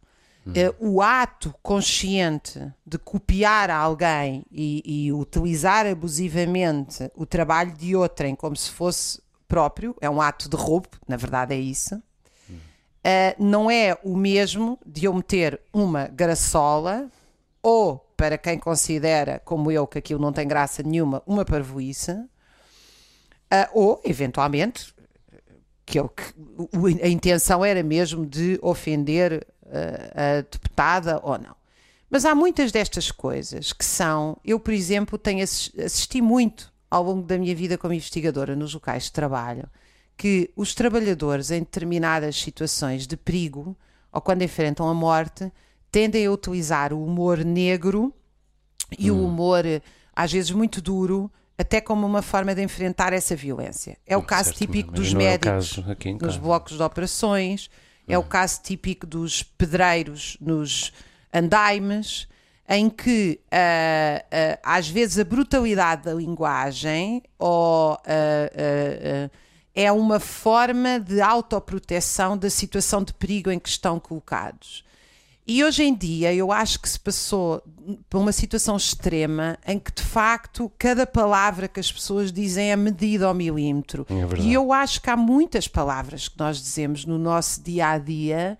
Hum. 0.46 0.52
Uh, 0.52 0.94
o 0.96 1.02
ato 1.02 1.52
consciente 1.60 2.60
de 2.86 2.96
copiar 2.96 3.70
alguém 3.70 4.44
e, 4.52 5.06
e, 5.06 5.12
utilizar 5.12 5.86
abusivamente 5.86 7.10
o 7.16 7.26
trabalho 7.26 7.72
de 7.72 7.96
outrem 7.96 8.36
como 8.36 8.54
se 8.54 8.70
fosse 8.70 9.20
próprio, 9.48 9.96
é 10.00 10.08
um 10.08 10.20
ato 10.20 10.48
de 10.48 10.56
roubo, 10.56 10.88
na 11.08 11.16
verdade 11.16 11.52
é 11.52 11.58
isso. 11.58 12.00
Uh, 13.04 13.42
não 13.42 13.70
é 13.70 13.98
o 14.02 14.16
mesmo 14.16 14.78
de 14.86 15.04
eu 15.04 15.12
meter 15.12 15.60
uma 15.72 16.06
graçola 16.06 17.10
ou, 17.62 17.98
para 18.16 18.38
quem 18.38 18.58
considera, 18.58 19.42
como 19.44 19.70
eu, 19.70 19.86
que 19.86 19.98
aquilo 19.98 20.20
não 20.20 20.32
tem 20.32 20.48
graça 20.48 20.82
nenhuma, 20.82 21.22
uma 21.26 21.44
parvoíce, 21.44 22.16
Uh, 23.54 23.68
ou, 23.72 24.00
eventualmente, 24.04 24.92
que, 25.86 26.00
eu, 26.00 26.08
que 26.08 26.24
a 27.02 27.08
intenção 27.08 27.64
era 27.64 27.84
mesmo 27.84 28.26
de 28.26 28.58
ofender 28.60 29.46
uh, 29.62 30.38
a 30.38 30.40
deputada 30.40 31.20
ou 31.22 31.38
não. 31.38 31.54
Mas 32.10 32.24
há 32.24 32.34
muitas 32.34 32.72
destas 32.72 33.12
coisas 33.12 33.72
que 33.72 33.84
são. 33.84 34.38
Eu, 34.44 34.58
por 34.58 34.72
exemplo, 34.72 35.18
tenho 35.18 35.42
assisti 35.42 36.20
muito 36.20 36.72
ao 36.90 37.04
longo 37.04 37.22
da 37.22 37.38
minha 37.38 37.54
vida 37.54 37.78
como 37.78 37.92
investigadora 37.92 38.56
nos 38.56 38.74
locais 38.74 39.04
de 39.04 39.12
trabalho 39.12 39.68
que 40.16 40.50
os 40.56 40.74
trabalhadores 40.74 41.50
em 41.50 41.60
determinadas 41.60 42.36
situações 42.36 43.06
de 43.06 43.16
perigo 43.16 43.76
ou 44.12 44.20
quando 44.20 44.42
enfrentam 44.42 44.88
a 44.88 44.94
morte 44.94 45.52
tendem 45.90 46.26
a 46.26 46.30
utilizar 46.30 46.92
o 46.92 47.04
humor 47.04 47.38
negro 47.44 48.12
e 48.98 49.10
hum. 49.10 49.16
o 49.16 49.26
humor 49.26 49.64
às 50.14 50.32
vezes 50.32 50.50
muito 50.50 50.80
duro 50.80 51.30
até 51.56 51.80
como 51.80 52.06
uma 52.06 52.22
forma 52.22 52.54
de 52.54 52.62
enfrentar 52.62 53.12
essa 53.12 53.36
violência. 53.36 53.96
É 54.06 54.16
o 54.16 54.22
caso 54.22 54.50
certo, 54.50 54.58
típico 54.58 54.92
dos 54.92 55.12
é 55.12 55.16
médicos 55.16 55.78
é 55.78 56.12
nos 56.24 56.36
blocos 56.36 56.76
de 56.76 56.82
operações, 56.82 57.70
é 58.08 58.18
o 58.18 58.22
hum. 58.22 58.24
caso 58.24 58.60
típico 58.62 59.06
dos 59.06 59.42
pedreiros 59.42 60.36
nos 60.40 60.92
andaimes, 61.32 62.28
em 62.68 62.88
que 62.88 63.40
uh, 63.44 64.18
uh, 64.18 64.58
às 64.62 64.88
vezes 64.88 65.18
a 65.18 65.24
brutalidade 65.24 66.04
da 66.04 66.14
linguagem 66.14 67.22
ou, 67.38 67.94
uh, 67.94 69.30
é 69.74 69.90
uma 69.90 70.20
forma 70.20 71.00
de 71.00 71.20
autoproteção 71.20 72.38
da 72.38 72.48
situação 72.48 73.02
de 73.02 73.12
perigo 73.12 73.50
em 73.50 73.58
que 73.58 73.68
estão 73.68 73.98
colocados. 73.98 74.84
E 75.46 75.62
hoje 75.62 75.82
em 75.82 75.94
dia 75.94 76.32
eu 76.32 76.50
acho 76.50 76.80
que 76.80 76.88
se 76.88 76.98
passou 76.98 77.62
por 78.08 78.18
uma 78.18 78.32
situação 78.32 78.76
extrema 78.76 79.58
em 79.66 79.78
que 79.78 79.92
de 79.92 80.02
facto 80.02 80.72
cada 80.78 81.06
palavra 81.06 81.68
que 81.68 81.78
as 81.78 81.92
pessoas 81.92 82.32
dizem 82.32 82.70
é 82.70 82.76
medida 82.76 83.26
ao 83.26 83.34
milímetro. 83.34 84.06
É 84.08 84.40
e 84.40 84.54
eu 84.54 84.72
acho 84.72 85.02
que 85.02 85.10
há 85.10 85.16
muitas 85.16 85.68
palavras 85.68 86.28
que 86.28 86.38
nós 86.38 86.62
dizemos 86.62 87.04
no 87.04 87.18
nosso 87.18 87.62
dia 87.62 87.90
a 87.90 87.98
dia 87.98 88.58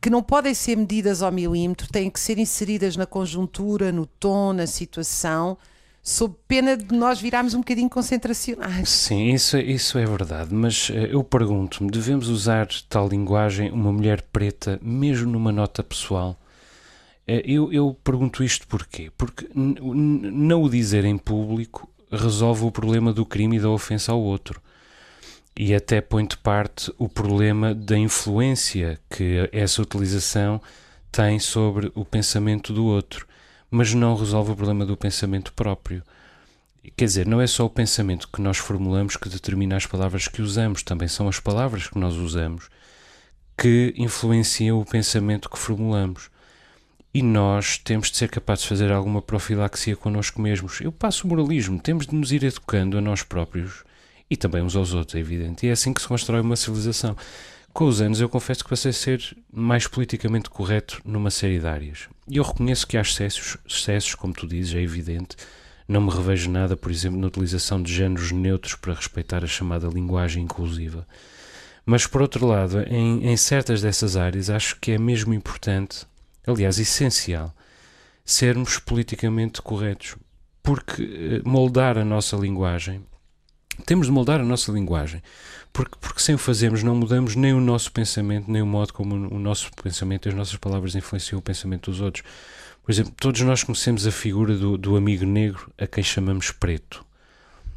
que 0.00 0.10
não 0.10 0.20
podem 0.20 0.52
ser 0.52 0.76
medidas 0.76 1.22
ao 1.22 1.30
milímetro, 1.30 1.86
têm 1.86 2.10
que 2.10 2.18
ser 2.18 2.36
inseridas 2.36 2.96
na 2.96 3.06
conjuntura, 3.06 3.92
no 3.92 4.04
tom, 4.04 4.52
na 4.52 4.66
situação 4.66 5.56
sob 6.02 6.34
pena 6.48 6.76
de 6.76 6.92
nós 6.94 7.20
virarmos 7.20 7.54
um 7.54 7.58
bocadinho 7.58 7.88
concentracionais. 7.88 8.88
Sim, 8.88 9.32
isso, 9.32 9.56
isso 9.56 9.96
é 9.98 10.04
verdade, 10.04 10.52
mas 10.52 10.88
uh, 10.88 10.94
eu 10.94 11.22
pergunto-me, 11.22 11.90
devemos 11.90 12.28
usar 12.28 12.66
tal 12.88 13.08
linguagem 13.08 13.70
uma 13.70 13.92
mulher 13.92 14.20
preta 14.32 14.80
mesmo 14.82 15.30
numa 15.30 15.52
nota 15.52 15.82
pessoal? 15.82 16.36
Uh, 17.28 17.38
eu, 17.44 17.72
eu 17.72 17.96
pergunto 18.02 18.42
isto 18.42 18.66
porquê? 18.66 19.12
Porque 19.16 19.48
não 19.54 20.62
o 20.62 20.68
dizer 20.68 21.04
em 21.04 21.16
público 21.16 21.88
resolve 22.10 22.64
o 22.64 22.72
problema 22.72 23.12
do 23.12 23.24
crime 23.24 23.56
e 23.56 23.60
da 23.60 23.70
ofensa 23.70 24.10
ao 24.10 24.20
outro. 24.20 24.60
E 25.56 25.74
até 25.74 26.00
põe 26.00 26.26
de 26.26 26.36
parte 26.36 26.92
o 26.98 27.08
problema 27.08 27.74
da 27.74 27.96
influência 27.96 28.98
que 29.08 29.48
essa 29.52 29.82
utilização 29.82 30.60
tem 31.12 31.38
sobre 31.38 31.92
o 31.94 32.04
pensamento 32.04 32.72
do 32.72 32.86
outro 32.86 33.26
mas 33.72 33.92
não 33.92 34.14
resolve 34.14 34.52
o 34.52 34.56
problema 34.56 34.86
do 34.86 34.96
pensamento 34.96 35.52
próprio. 35.52 36.02
Quer 36.96 37.06
dizer, 37.06 37.26
não 37.26 37.40
é 37.40 37.46
só 37.48 37.64
o 37.64 37.70
pensamento 37.70 38.28
que 38.28 38.40
nós 38.40 38.58
formulamos 38.58 39.16
que 39.16 39.28
determina 39.28 39.76
as 39.76 39.86
palavras 39.86 40.28
que 40.28 40.42
usamos, 40.42 40.82
também 40.82 41.08
são 41.08 41.26
as 41.26 41.40
palavras 41.40 41.88
que 41.88 41.98
nós 41.98 42.14
usamos 42.14 42.68
que 43.56 43.94
influenciam 43.96 44.80
o 44.80 44.84
pensamento 44.84 45.48
que 45.48 45.58
formulamos. 45.58 46.30
E 47.14 47.22
nós 47.22 47.78
temos 47.78 48.10
de 48.10 48.16
ser 48.16 48.28
capazes 48.28 48.62
de 48.64 48.68
fazer 48.70 48.90
alguma 48.90 49.20
profilaxia 49.20 49.94
connosco 49.94 50.40
mesmos. 50.40 50.80
Eu 50.80 50.90
passo 50.90 51.26
o 51.26 51.30
moralismo, 51.30 51.78
temos 51.78 52.06
de 52.06 52.14
nos 52.14 52.32
ir 52.32 52.42
educando 52.42 52.96
a 52.96 53.00
nós 53.00 53.22
próprios 53.22 53.84
e 54.30 54.36
também 54.36 54.62
uns 54.62 54.74
aos 54.74 54.94
outros, 54.94 55.14
é 55.14 55.18
evidente. 55.18 55.66
E 55.66 55.68
é 55.68 55.72
assim 55.72 55.92
que 55.92 56.00
se 56.00 56.08
constrói 56.08 56.40
uma 56.40 56.56
civilização. 56.56 57.16
Com 57.72 57.86
os 57.86 58.02
anos, 58.02 58.20
eu 58.20 58.28
confesso 58.28 58.62
que 58.62 58.68
passei 58.68 58.90
a 58.90 58.94
ser 58.94 59.36
mais 59.50 59.86
politicamente 59.86 60.50
correto 60.50 61.00
numa 61.06 61.30
série 61.30 61.58
de 61.58 61.66
áreas. 61.66 62.06
E 62.28 62.36
eu 62.36 62.44
reconheço 62.44 62.86
que 62.86 62.98
há 62.98 63.00
excessos, 63.00 63.56
excessos, 63.66 64.14
como 64.14 64.34
tu 64.34 64.46
dizes, 64.46 64.74
é 64.74 64.82
evidente. 64.82 65.36
Não 65.88 66.02
me 66.02 66.10
revejo 66.10 66.50
nada, 66.50 66.76
por 66.76 66.90
exemplo, 66.90 67.18
na 67.18 67.28
utilização 67.28 67.82
de 67.82 67.92
géneros 67.92 68.30
neutros 68.30 68.74
para 68.74 68.92
respeitar 68.92 69.42
a 69.42 69.46
chamada 69.46 69.88
linguagem 69.88 70.44
inclusiva. 70.44 71.06
Mas, 71.84 72.06
por 72.06 72.20
outro 72.20 72.46
lado, 72.46 72.80
em, 72.82 73.26
em 73.26 73.36
certas 73.38 73.80
dessas 73.80 74.16
áreas, 74.16 74.50
acho 74.50 74.78
que 74.78 74.92
é 74.92 74.98
mesmo 74.98 75.32
importante, 75.32 76.06
aliás, 76.46 76.78
essencial, 76.78 77.54
sermos 78.22 78.78
politicamente 78.78 79.62
corretos. 79.62 80.16
Porque 80.62 81.02
eh, 81.02 81.48
moldar 81.48 81.96
a 81.96 82.04
nossa 82.04 82.36
linguagem, 82.36 83.04
temos 83.86 84.06
de 84.06 84.12
moldar 84.12 84.40
a 84.40 84.44
nossa 84.44 84.70
linguagem 84.72 85.22
porque, 85.72 85.96
porque 86.00 86.20
sem 86.20 86.34
o 86.34 86.38
fazermos 86.38 86.82
não 86.82 86.94
mudamos 86.94 87.34
nem 87.34 87.54
o 87.54 87.60
nosso 87.60 87.90
pensamento, 87.90 88.50
nem 88.50 88.60
o 88.60 88.66
modo 88.66 88.92
como 88.92 89.14
o 89.14 89.38
nosso 89.38 89.70
pensamento 89.82 90.26
e 90.26 90.28
as 90.28 90.34
nossas 90.34 90.56
palavras 90.56 90.94
influenciam 90.94 91.38
o 91.38 91.42
pensamento 91.42 91.90
dos 91.90 92.00
outros. 92.00 92.22
Por 92.84 92.92
exemplo, 92.92 93.12
todos 93.16 93.40
nós 93.40 93.64
conhecemos 93.64 94.06
a 94.06 94.10
figura 94.10 94.56
do, 94.56 94.76
do 94.76 94.96
amigo 94.96 95.24
negro 95.24 95.72
a 95.78 95.86
quem 95.86 96.04
chamamos 96.04 96.50
preto 96.50 97.04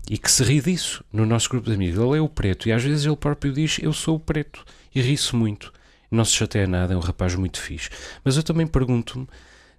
e 0.10 0.18
que 0.18 0.30
se 0.30 0.44
ri 0.44 0.60
disso 0.62 1.04
no 1.12 1.26
nosso 1.26 1.50
grupo 1.50 1.70
de 1.70 1.76
amigos. 1.76 1.98
Ele 1.98 2.18
é 2.18 2.22
o 2.22 2.28
preto 2.28 2.68
e 2.68 2.74
às 2.74 2.84
vezes 2.84 3.06
ele 3.06 3.16
próprio 3.16 3.54
diz 3.54 3.80
eu 3.82 3.94
sou 3.94 4.18
o 4.18 4.20
preto 4.20 4.66
e 4.94 5.02
ri-se 5.02 5.36
muito. 5.36 5.72
Não 6.12 6.26
se 6.26 6.34
chateia 6.34 6.68
nada, 6.68 6.94
é 6.94 6.98
um 6.98 7.02
rapaz 7.02 7.36
muito 7.36 7.62
fixe. 7.62 7.90
Mas 8.24 8.36
eu 8.36 8.44
também 8.44 8.68
pergunto-me 8.68 9.28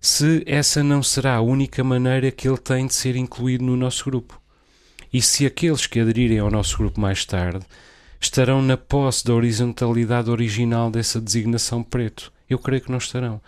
se 0.00 0.42
essa 0.46 0.82
não 0.82 1.02
será 1.02 1.34
a 1.34 1.40
única 1.40 1.84
maneira 1.84 2.30
que 2.30 2.48
ele 2.48 2.58
tem 2.58 2.86
de 2.86 2.94
ser 2.94 3.16
incluído 3.16 3.64
no 3.64 3.76
nosso 3.76 4.04
grupo. 4.04 4.40
E 5.12 5.22
se 5.22 5.46
aqueles 5.46 5.86
que 5.86 6.00
aderirem 6.00 6.38
ao 6.38 6.50
nosso 6.50 6.76
grupo 6.76 7.00
mais 7.00 7.24
tarde 7.24 7.64
estarão 8.20 8.62
na 8.62 8.76
posse 8.76 9.24
da 9.24 9.34
horizontalidade 9.34 10.30
original 10.30 10.90
dessa 10.90 11.20
designação 11.20 11.82
preto? 11.82 12.32
Eu 12.48 12.58
creio 12.58 12.82
que 12.82 12.90
não 12.90 12.98
estarão. 12.98 13.40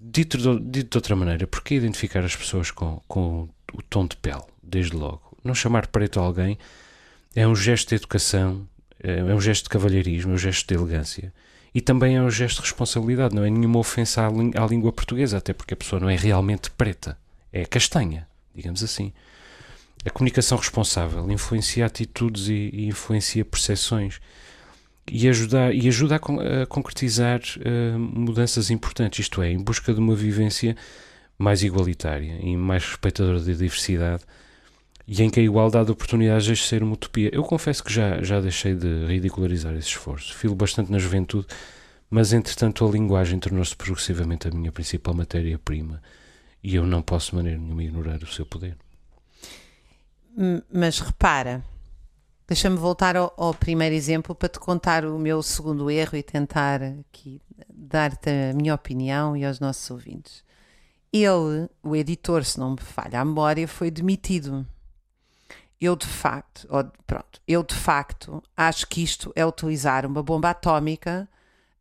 Dito 0.00 0.36
de, 0.36 0.60
dito 0.60 0.90
de 0.90 0.98
outra 0.98 1.16
maneira, 1.16 1.46
por 1.46 1.62
que 1.62 1.74
identificar 1.74 2.24
as 2.24 2.36
pessoas 2.36 2.70
com, 2.70 3.00
com 3.08 3.48
o 3.72 3.82
tom 3.82 4.06
de 4.06 4.16
pele, 4.16 4.42
desde 4.62 4.94
logo? 4.94 5.36
Não 5.42 5.54
chamar 5.54 5.86
preto 5.86 6.20
a 6.20 6.22
alguém 6.22 6.58
é 7.34 7.46
um 7.46 7.54
gesto 7.54 7.90
de 7.90 7.96
educação, 7.96 8.66
é, 9.02 9.18
é 9.18 9.34
um 9.34 9.40
gesto 9.40 9.64
de 9.64 9.68
cavalheirismo, 9.68 10.32
é 10.32 10.34
um 10.34 10.38
gesto 10.38 10.66
de 10.66 10.74
elegância. 10.74 11.32
E 11.74 11.80
também 11.82 12.16
é 12.16 12.22
um 12.22 12.30
gesto 12.30 12.56
de 12.56 12.62
responsabilidade, 12.62 13.34
não 13.34 13.44
é 13.44 13.50
nenhuma 13.50 13.78
ofensa 13.78 14.26
à 14.26 14.66
língua 14.66 14.90
portuguesa, 14.90 15.36
até 15.36 15.52
porque 15.52 15.74
a 15.74 15.76
pessoa 15.76 16.00
não 16.00 16.08
é 16.08 16.16
realmente 16.16 16.70
preta, 16.70 17.18
é 17.52 17.66
castanha, 17.66 18.26
digamos 18.54 18.82
assim. 18.82 19.12
A 20.06 20.10
comunicação 20.10 20.56
responsável 20.56 21.28
influencia 21.32 21.84
atitudes 21.84 22.46
e, 22.46 22.70
e 22.72 22.86
influencia 22.86 23.44
percepções 23.44 24.20
e, 25.10 25.28
ajudar, 25.28 25.74
e 25.74 25.88
ajuda 25.88 26.14
a, 26.14 26.62
a 26.62 26.66
concretizar 26.66 27.40
uh, 27.40 27.98
mudanças 27.98 28.70
importantes, 28.70 29.18
isto 29.18 29.42
é, 29.42 29.50
em 29.50 29.58
busca 29.58 29.92
de 29.92 29.98
uma 29.98 30.14
vivência 30.14 30.76
mais 31.36 31.64
igualitária 31.64 32.38
e 32.40 32.56
mais 32.56 32.84
respeitadora 32.84 33.40
da 33.40 33.52
diversidade 33.52 34.22
e 35.08 35.22
em 35.24 35.28
que 35.28 35.40
a 35.40 35.42
igualdade 35.42 35.86
de 35.86 35.92
oportunidades 35.92 36.46
deixe 36.46 36.68
ser 36.68 36.84
uma 36.84 36.94
utopia. 36.94 37.28
Eu 37.32 37.42
confesso 37.42 37.82
que 37.82 37.92
já, 37.92 38.22
já 38.22 38.40
deixei 38.40 38.76
de 38.76 39.06
ridicularizar 39.06 39.74
esse 39.74 39.88
esforço. 39.88 40.34
Filo 40.34 40.54
bastante 40.54 40.90
na 40.90 40.98
juventude, 40.98 41.48
mas 42.08 42.32
entretanto 42.32 42.86
a 42.86 42.90
linguagem 42.90 43.40
tornou-se 43.40 43.74
progressivamente 43.74 44.46
a 44.46 44.52
minha 44.52 44.70
principal 44.70 45.14
matéria-prima 45.14 46.00
e 46.62 46.76
eu 46.76 46.86
não 46.86 47.02
posso 47.02 47.30
de 47.30 47.36
maneira 47.36 47.58
nenhuma 47.58 47.82
ignorar 47.82 48.22
o 48.22 48.26
seu 48.26 48.46
poder. 48.46 48.76
Mas 50.70 51.00
repara, 51.00 51.64
Deixa-me 52.48 52.76
voltar 52.76 53.16
ao, 53.16 53.34
ao, 53.36 53.52
primeiro 53.52 53.92
exemplo 53.94 54.32
para 54.32 54.48
te 54.48 54.60
contar 54.60 55.04
o 55.04 55.18
meu 55.18 55.42
segundo 55.42 55.90
erro 55.90 56.16
e 56.16 56.22
tentar 56.22 56.80
aqui 56.80 57.42
dar-te 57.68 58.30
a 58.30 58.54
minha 58.54 58.72
opinião 58.72 59.36
e 59.36 59.44
aos 59.44 59.58
nossos 59.58 59.90
ouvintes. 59.90 60.44
Ele, 61.12 61.68
o 61.82 61.96
editor, 61.96 62.44
se 62.44 62.60
não 62.60 62.72
me 62.72 62.80
falha 62.80 63.20
a 63.20 63.24
memória, 63.24 63.66
foi 63.66 63.90
demitido. 63.90 64.64
Eu 65.80 65.96
de 65.96 66.06
facto, 66.06 66.68
ou, 66.70 66.84
pronto, 67.04 67.40
eu 67.48 67.64
de 67.64 67.74
facto 67.74 68.40
acho 68.56 68.86
que 68.86 69.02
isto 69.02 69.32
é 69.34 69.44
utilizar 69.44 70.06
uma 70.06 70.22
bomba 70.22 70.50
atómica 70.50 71.28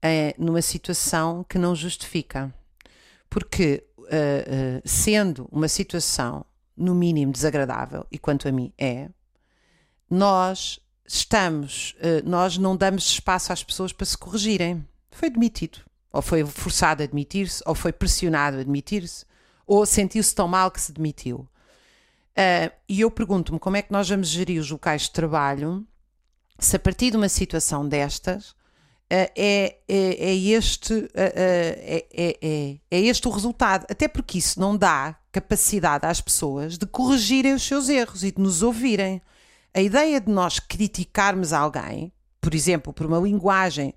é, 0.02 0.34
numa 0.36 0.64
situação 0.64 1.46
que 1.48 1.60
não 1.60 1.76
justifica. 1.76 2.52
Porque, 3.30 3.86
uh, 4.00 4.04
uh, 4.04 4.82
sendo 4.84 5.48
uma 5.52 5.68
situação 5.68 6.44
no 6.76 6.94
mínimo 6.94 7.32
desagradável, 7.32 8.06
e 8.12 8.18
quanto 8.18 8.48
a 8.48 8.52
mim 8.52 8.74
é, 8.78 9.10
nós 10.10 10.80
estamos, 11.08 11.96
eh, 12.00 12.22
nós 12.24 12.58
não 12.58 12.76
damos 12.76 13.06
espaço 13.08 13.54
às 13.54 13.64
pessoas 13.64 13.94
para 13.94 14.06
se 14.06 14.18
corrigirem. 14.18 14.86
Foi 15.12 15.30
demitido, 15.30 15.80
ou 16.12 16.22
foi 16.22 16.46
forçado 16.46 17.04
a 17.04 17.06
demitir-se, 17.06 17.62
ou 17.66 17.76
foi 17.76 17.94
pressionado 17.94 18.58
a 18.58 18.64
demitir-se, 18.64 19.26
ou 19.66 19.86
sentiu-se 19.86 20.34
tão 20.34 20.48
mal 20.48 20.72
que 20.72 20.82
se 20.82 20.92
demitiu. 20.92 21.48
Uh, 22.38 22.72
e 22.90 23.02
eu 23.02 23.10
pergunto-me 23.10 23.60
como 23.60 23.78
é 23.78 23.82
que 23.82 23.94
nós 23.94 24.10
vamos 24.10 24.28
gerir 24.28 24.60
os 24.60 24.70
locais 24.70 25.04
de 25.04 25.12
trabalho 25.12 25.88
se 26.60 26.76
a 26.76 26.80
partir 26.80 27.12
de 27.12 27.18
uma 27.18 27.30
situação 27.30 27.88
destas 27.88 28.54
é, 29.10 29.32
é, 29.38 29.78
é, 29.88 30.36
este, 30.36 30.94
uh, 30.94 31.10
é, 31.14 32.06
é, 32.12 32.78
é 32.90 33.00
este 33.00 33.28
o 33.28 33.32
resultado. 33.32 33.86
Até 33.90 34.08
porque 34.08 34.38
isso 34.38 34.60
não 34.60 34.76
dá 34.76 35.16
capacidade 35.32 36.06
às 36.06 36.22
pessoas 36.22 36.78
de 36.78 36.86
corrigirem 36.86 37.54
os 37.54 37.64
seus 37.64 37.90
erros 37.90 38.24
e 38.24 38.32
de 38.32 38.42
nos 38.42 38.62
ouvirem 38.62 39.22
a 39.76 39.82
ideia 39.82 40.22
de 40.22 40.32
nós 40.32 40.58
criticarmos 40.58 41.52
alguém, 41.52 42.12
por 42.40 42.56
exemplo, 42.56 42.94
por 42.94 43.06
uma 43.06 43.20
linguagem 43.20 43.94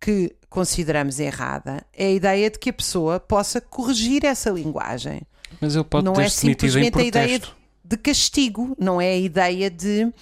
que 0.00 0.34
consideramos 0.50 1.20
errada, 1.20 1.86
é 1.92 2.06
a 2.06 2.10
ideia 2.10 2.50
de 2.50 2.58
que 2.58 2.70
a 2.70 2.72
pessoa 2.72 3.20
possa 3.20 3.60
corrigir 3.60 4.24
essa 4.24 4.50
linguagem. 4.50 5.22
Mas 5.60 5.76
ele 5.76 5.84
pode 5.84 6.04
não 6.04 6.14
ter 6.14 6.22
é 6.22 6.28
simplesmente 6.28 6.98
a 6.98 7.04
ideia 7.04 7.38
de, 7.38 7.48
de, 7.84 7.96
castigo, 7.96 8.76
não 8.78 9.00
é 9.00 9.12
a 9.12 9.16
ideia 9.16 9.70
de 9.70 10.12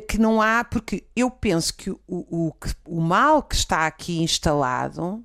que 0.00 0.18
não 0.18 0.40
há, 0.40 0.64
porque 0.64 1.04
eu 1.14 1.30
penso 1.30 1.74
que 1.74 1.90
o, 1.90 2.00
o, 2.08 2.52
o 2.86 3.00
mal 3.00 3.42
que 3.42 3.54
está 3.54 3.86
aqui 3.86 4.22
instalado 4.22 5.24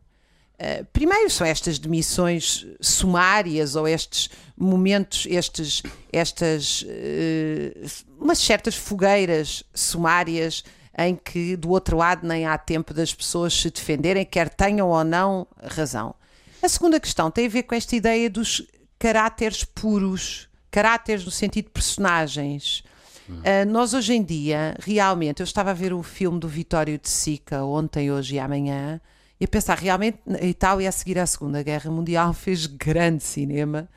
Uh, 0.59 0.83
primeiro 0.91 1.29
são 1.29 1.47
estas 1.47 1.79
demissões 1.79 2.67
sumárias 2.81 3.77
ou 3.77 3.87
estes 3.87 4.29
momentos, 4.57 5.25
estes, 5.29 5.81
estas 6.11 6.81
uh, 6.81 8.05
umas 8.19 8.39
certas 8.39 8.75
fogueiras 8.75 9.63
sumárias 9.73 10.65
em 10.97 11.15
que 11.15 11.55
do 11.55 11.69
outro 11.69 11.95
lado 11.95 12.27
nem 12.27 12.45
há 12.45 12.57
tempo 12.57 12.93
das 12.93 13.13
pessoas 13.13 13.53
se 13.53 13.71
defenderem, 13.71 14.25
quer 14.25 14.49
tenham 14.49 14.89
ou 14.89 15.01
não 15.01 15.47
razão. 15.63 16.13
A 16.61 16.67
segunda 16.67 16.99
questão 16.99 17.31
tem 17.31 17.45
a 17.45 17.49
ver 17.49 17.63
com 17.63 17.73
esta 17.73 17.95
ideia 17.95 18.29
dos 18.29 18.61
caráteres 18.99 19.63
puros, 19.63 20.49
caráteres 20.69 21.23
no 21.23 21.31
sentido 21.31 21.67
de 21.67 21.71
personagens. 21.71 22.83
Uh, 23.29 23.69
nós 23.69 23.93
hoje 23.93 24.13
em 24.13 24.23
dia, 24.23 24.75
realmente, 24.79 25.41
eu 25.41 25.43
estava 25.43 25.71
a 25.71 25.73
ver 25.73 25.93
o 25.93 26.01
filme 26.01 26.39
do 26.39 26.47
Vitório 26.47 26.97
de 26.97 27.09
Sica 27.09 27.63
ontem, 27.63 28.11
hoje 28.11 28.35
e 28.35 28.39
amanhã, 28.39 28.99
e 29.39 29.45
a 29.45 29.47
pensar, 29.47 29.77
realmente, 29.77 30.19
a 30.27 30.45
Itália 30.45 30.89
a 30.89 30.91
seguir 30.91 31.19
à 31.19 31.25
Segunda 31.25 31.63
Guerra 31.63 31.89
Mundial 31.91 32.33
fez 32.33 32.65
grande 32.65 33.23
cinema. 33.23 33.87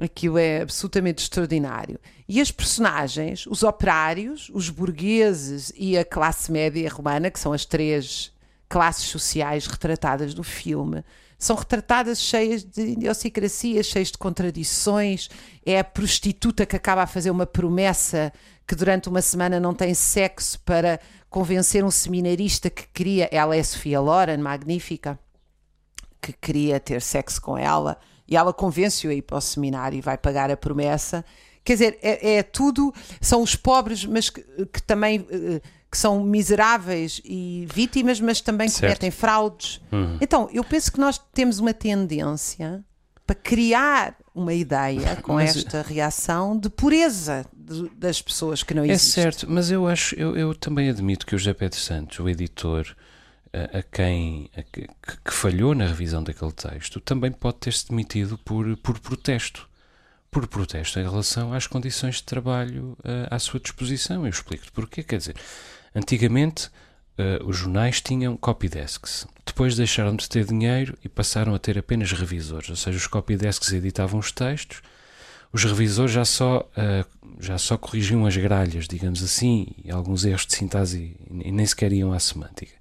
Aquilo 0.00 0.38
é 0.38 0.62
absolutamente 0.62 1.22
extraordinário. 1.22 1.98
E 2.28 2.40
as 2.40 2.50
personagens, 2.50 3.46
os 3.46 3.62
operários, 3.62 4.50
os 4.54 4.70
burgueses 4.70 5.72
e 5.76 5.98
a 5.98 6.04
classe 6.04 6.52
média 6.52 6.88
romana, 6.88 7.30
que 7.30 7.40
são 7.40 7.52
as 7.52 7.64
três 7.64 8.32
classes 8.68 9.08
sociais 9.08 9.66
retratadas 9.66 10.34
no 10.34 10.44
filme, 10.44 11.02
são 11.38 11.54
retratadas 11.54 12.20
cheias 12.20 12.64
de 12.64 12.82
idiosincrasias, 12.82 13.86
cheias 13.86 14.10
de 14.10 14.18
contradições. 14.18 15.28
É 15.64 15.78
a 15.78 15.84
prostituta 15.84 16.66
que 16.66 16.74
acaba 16.74 17.02
a 17.02 17.06
fazer 17.06 17.30
uma 17.30 17.46
promessa 17.46 18.32
que 18.66 18.74
durante 18.74 19.08
uma 19.08 19.22
semana 19.22 19.60
não 19.60 19.72
tem 19.72 19.94
sexo 19.94 20.60
para 20.60 21.00
convencer 21.30 21.84
um 21.84 21.90
seminarista 21.90 22.68
que 22.68 22.86
queria, 22.88 23.28
ela 23.30 23.56
é 23.56 23.62
Sofia 23.62 24.00
Loren, 24.00 24.38
magnífica, 24.38 25.18
que 26.20 26.32
queria 26.32 26.80
ter 26.80 27.00
sexo 27.00 27.40
com 27.40 27.56
ela, 27.56 27.98
e 28.26 28.36
ela 28.36 28.52
convence-o 28.52 29.10
a 29.10 29.14
ir 29.14 29.22
para 29.22 29.38
o 29.38 29.40
seminário 29.40 29.96
e 29.96 30.02
vai 30.02 30.18
pagar 30.18 30.50
a 30.50 30.56
promessa. 30.56 31.24
Quer 31.64 31.72
dizer, 31.74 31.98
é, 32.02 32.36
é 32.36 32.42
tudo, 32.42 32.92
são 33.20 33.42
os 33.42 33.54
pobres, 33.54 34.04
mas 34.04 34.28
que, 34.28 34.42
que, 34.72 34.82
também 34.82 35.26
eh, 35.30 35.60
que 35.90 35.96
são 35.96 36.22
miseráveis 36.22 37.20
e 37.24 37.66
vítimas, 37.72 38.20
mas 38.20 38.40
também 38.40 38.68
certo. 38.68 38.82
cometem 38.82 39.10
fraudes. 39.10 39.80
Uhum. 39.90 40.18
Então, 40.20 40.48
eu 40.52 40.62
penso 40.62 40.92
que 40.92 41.00
nós 41.00 41.18
temos 41.32 41.58
uma 41.58 41.72
tendência 41.72 42.84
para 43.26 43.34
criar 43.34 44.16
uma 44.34 44.54
ideia 44.54 45.16
com 45.16 45.34
mas, 45.34 45.56
esta 45.56 45.82
reação 45.82 46.58
de 46.58 46.70
pureza 46.70 47.44
de, 47.52 47.90
das 47.90 48.22
pessoas 48.22 48.62
que 48.62 48.72
não 48.72 48.82
é 48.82 48.88
existem. 48.88 49.22
É 49.22 49.30
certo, 49.30 49.46
mas 49.50 49.70
eu 49.70 49.86
acho, 49.86 50.14
eu, 50.14 50.36
eu 50.36 50.54
também 50.54 50.88
admito 50.88 51.26
que 51.26 51.34
o 51.34 51.38
José 51.38 51.52
Pedro 51.52 51.78
Santos, 51.78 52.18
o 52.20 52.28
editor, 52.28 52.94
a, 53.52 53.78
a 53.78 53.82
quem 53.82 54.50
a, 54.56 54.62
que, 54.62 54.86
que, 55.24 55.32
falhou 55.32 55.74
na 55.74 55.86
revisão 55.86 56.22
daquele 56.22 56.52
texto, 56.52 57.00
também 57.00 57.30
pode 57.30 57.58
ter-se 57.58 57.88
demitido 57.88 58.38
por, 58.38 58.76
por 58.78 58.98
protesto. 58.98 59.68
Por 60.30 60.46
protesto 60.46 61.00
em 61.00 61.02
relação 61.02 61.54
às 61.54 61.66
condições 61.66 62.16
de 62.16 62.24
trabalho 62.24 62.96
uh, 63.00 63.28
à 63.30 63.38
sua 63.38 63.58
disposição. 63.58 64.24
Eu 64.24 64.30
explico-te 64.30 64.70
porquê. 64.72 65.02
Quer 65.02 65.16
dizer, 65.16 65.36
antigamente 65.98 66.68
uh, 67.18 67.44
os 67.44 67.56
jornais 67.56 68.00
tinham 68.00 68.36
copydesks. 68.36 69.26
Depois 69.44 69.76
deixaram 69.76 70.14
de 70.14 70.28
ter 70.28 70.44
dinheiro 70.44 70.96
e 71.04 71.08
passaram 71.08 71.54
a 71.54 71.58
ter 71.58 71.78
apenas 71.78 72.12
revisores, 72.12 72.70
ou 72.70 72.76
seja, 72.76 72.96
os 72.96 73.06
copydesks 73.06 73.72
editavam 73.72 74.20
os 74.20 74.30
textos, 74.30 74.82
os 75.52 75.64
revisores 75.64 76.12
já 76.12 76.24
só, 76.24 76.68
uh, 76.76 77.06
já 77.40 77.58
só 77.58 77.76
corrigiam 77.76 78.26
as 78.26 78.36
gralhas, 78.36 78.86
digamos 78.86 79.22
assim, 79.22 79.68
e 79.84 79.90
alguns 79.90 80.24
erros 80.24 80.46
de 80.46 80.54
sintaxe 80.54 81.16
e 81.30 81.50
nem 81.50 81.66
sequer 81.66 81.92
iam 81.92 82.12
à 82.12 82.18
semântica. 82.18 82.72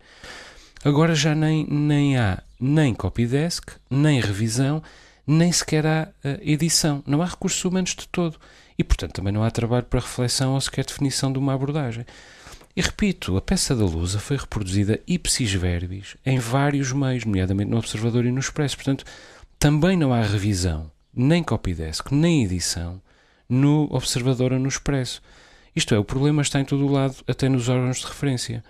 Agora 0.83 1.15
já 1.15 1.33
nem, 1.33 1.65
nem 1.69 2.17
há 2.17 2.43
nem 2.59 2.93
copydesk, 2.93 3.71
nem 3.89 4.19
revisão, 4.19 4.81
nem 5.25 5.51
sequer 5.51 5.85
há 5.85 6.07
uh, 6.23 6.39
edição. 6.41 7.03
Não 7.05 7.21
há 7.21 7.25
recursos 7.25 7.63
humanos 7.63 7.95
de 7.95 8.07
todo. 8.07 8.37
E, 8.77 8.83
portanto, 8.83 9.13
também 9.13 9.33
não 9.33 9.43
há 9.43 9.49
trabalho 9.49 9.85
para 9.85 9.99
reflexão 9.99 10.53
ou 10.53 10.61
sequer 10.61 10.85
definição 10.85 11.31
de 11.31 11.39
uma 11.39 11.53
abordagem. 11.53 12.05
E 12.77 12.81
repito, 12.81 13.35
a 13.35 13.41
peça 13.41 13.75
da 13.75 13.83
Lusa 13.83 14.19
foi 14.19 14.37
reproduzida 14.37 14.99
ipsis 15.07 15.51
verbis 15.51 16.15
em 16.23 16.37
vários 16.37 16.93
meios, 16.93 17.25
nomeadamente 17.25 17.71
no 17.71 17.77
Observador 17.79 18.23
e 18.23 18.31
no 18.31 18.39
Expresso. 18.39 18.75
Portanto, 18.75 19.03
também 19.57 19.97
não 19.97 20.13
há 20.13 20.21
revisão, 20.21 20.91
nem 21.11 21.41
copydesk, 21.43 22.11
nem 22.11 22.43
edição 22.43 23.01
no 23.49 23.87
Observador 23.89 24.53
ou 24.53 24.59
no 24.59 24.67
Expresso. 24.67 25.23
Isto 25.75 25.95
é, 25.95 25.97
o 25.97 26.03
problema 26.03 26.43
está 26.43 26.59
em 26.59 26.65
todo 26.65 26.85
o 26.85 26.91
lado, 26.91 27.15
até 27.27 27.49
nos 27.49 27.67
órgãos 27.67 27.97
de 27.97 28.05
referência. 28.05 28.63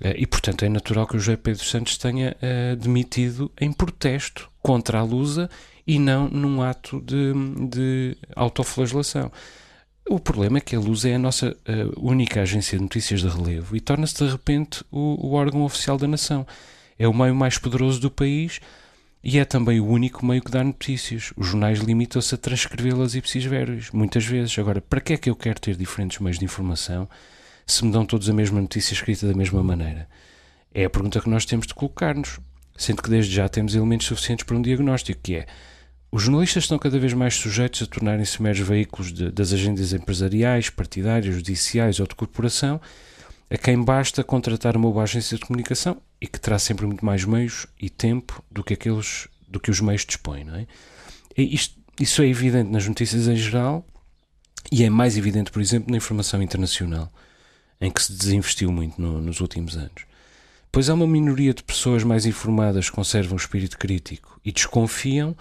Eh, 0.00 0.14
e, 0.18 0.24
portanto, 0.24 0.64
é 0.64 0.68
natural 0.68 1.08
que 1.08 1.16
o 1.16 1.18
José 1.18 1.36
Pedro 1.36 1.64
Santos 1.64 1.98
tenha 1.98 2.36
uh, 2.36 2.76
demitido 2.76 3.50
em 3.60 3.72
protesto 3.72 4.48
contra 4.62 5.00
a 5.00 5.02
Lusa 5.02 5.50
e 5.84 5.98
não 5.98 6.28
num 6.28 6.62
ato 6.62 7.00
de, 7.00 7.32
de 7.68 8.16
autoflagelação. 8.36 9.32
O 10.08 10.18
problema 10.18 10.58
é 10.58 10.60
que 10.60 10.74
a 10.74 10.80
Luz 10.80 11.04
é 11.04 11.14
a 11.14 11.18
nossa 11.18 11.50
uh, 11.50 12.00
única 12.00 12.42
agência 12.42 12.76
de 12.76 12.82
notícias 12.82 13.20
de 13.20 13.28
relevo 13.28 13.76
e 13.76 13.80
torna-se 13.80 14.16
de 14.16 14.30
repente 14.30 14.84
o, 14.90 15.28
o, 15.28 15.32
órgão 15.32 15.62
oficial 15.62 15.96
da 15.96 16.08
nação. 16.08 16.46
É 16.98 17.06
o 17.06 17.14
meio 17.14 17.34
mais 17.34 17.56
poderoso 17.56 18.00
do 18.00 18.10
país 18.10 18.60
e 19.22 19.38
é 19.38 19.44
também 19.44 19.78
o 19.78 19.86
único 19.86 20.26
meio 20.26 20.42
que 20.42 20.50
dá 20.50 20.62
notícias. 20.64 21.32
Os 21.36 21.46
jornais 21.46 21.78
limitam-se 21.78 22.34
a 22.34 22.38
transcrevê-las 22.38 23.14
ipsis 23.14 23.44
verbis, 23.44 23.90
muitas 23.92 24.24
vezes. 24.24 24.58
Agora, 24.58 24.80
para 24.80 25.00
que 25.00 25.12
é 25.12 25.16
que 25.16 25.30
eu 25.30 25.36
quero 25.36 25.60
ter 25.60 25.76
diferentes 25.76 26.18
meios 26.18 26.38
de 26.38 26.44
informação 26.44 27.08
se 27.64 27.84
me 27.84 27.92
dão 27.92 28.04
todos 28.04 28.28
a 28.28 28.32
mesma 28.32 28.60
notícia 28.60 28.92
escrita 28.94 29.26
da 29.26 29.34
mesma 29.34 29.62
maneira? 29.62 30.08
É 30.74 30.84
a 30.84 30.90
pergunta 30.90 31.20
que 31.20 31.30
nós 31.30 31.44
temos 31.44 31.66
de 31.66 31.74
colocar-nos, 31.74 32.40
sendo 32.76 33.02
que 33.02 33.08
desde 33.08 33.32
já 33.32 33.48
temos 33.48 33.74
elementos 33.74 34.08
suficientes 34.08 34.44
para 34.44 34.56
um 34.56 34.62
diagnóstico, 34.62 35.20
que 35.22 35.36
é 35.36 35.46
os 36.14 36.24
jornalistas 36.24 36.64
estão 36.64 36.78
cada 36.78 36.98
vez 36.98 37.14
mais 37.14 37.34
sujeitos 37.34 37.82
a 37.82 37.86
tornarem-se 37.86 38.42
meros 38.42 38.60
veículos 38.60 39.10
de, 39.10 39.30
das 39.30 39.50
agendas 39.50 39.94
empresariais, 39.94 40.68
partidárias, 40.68 41.34
judiciais 41.34 41.98
ou 42.00 42.06
de 42.06 42.14
corporação, 42.14 42.78
a 43.50 43.56
quem 43.56 43.82
basta 43.82 44.22
contratar 44.22 44.76
uma 44.76 44.90
boa 44.90 45.04
agência 45.04 45.38
de 45.38 45.46
comunicação 45.46 46.02
e 46.20 46.26
que 46.26 46.38
terá 46.38 46.58
sempre 46.58 46.86
muito 46.86 47.02
mais 47.04 47.24
meios 47.24 47.66
e 47.80 47.88
tempo 47.88 48.44
do 48.50 48.62
que 48.62 48.74
aqueles 48.74 49.26
do 49.48 49.58
que 49.58 49.70
os 49.70 49.80
meios 49.80 50.04
dispõem, 50.04 50.44
não 50.44 50.54
é? 50.54 50.66
Isto, 51.36 51.78
isso 51.98 52.22
é 52.22 52.26
evidente 52.26 52.70
nas 52.70 52.86
notícias 52.86 53.26
em 53.26 53.36
geral 53.36 53.86
e 54.70 54.84
é 54.84 54.90
mais 54.90 55.16
evidente, 55.16 55.50
por 55.50 55.60
exemplo, 55.60 55.90
na 55.90 55.96
informação 55.96 56.42
internacional, 56.42 57.12
em 57.80 57.90
que 57.90 58.02
se 58.02 58.12
desinvestiu 58.12 58.70
muito 58.70 59.00
no, 59.00 59.20
nos 59.20 59.40
últimos 59.40 59.76
anos. 59.76 60.04
Pois 60.70 60.88
há 60.88 60.94
uma 60.94 61.06
minoria 61.06 61.52
de 61.52 61.62
pessoas 61.62 62.04
mais 62.04 62.24
informadas 62.26 62.88
que 62.88 62.96
conservam 62.96 63.34
o 63.34 63.40
espírito 63.40 63.78
crítico 63.78 64.40
e 64.44 64.52
desconfiam 64.52 65.36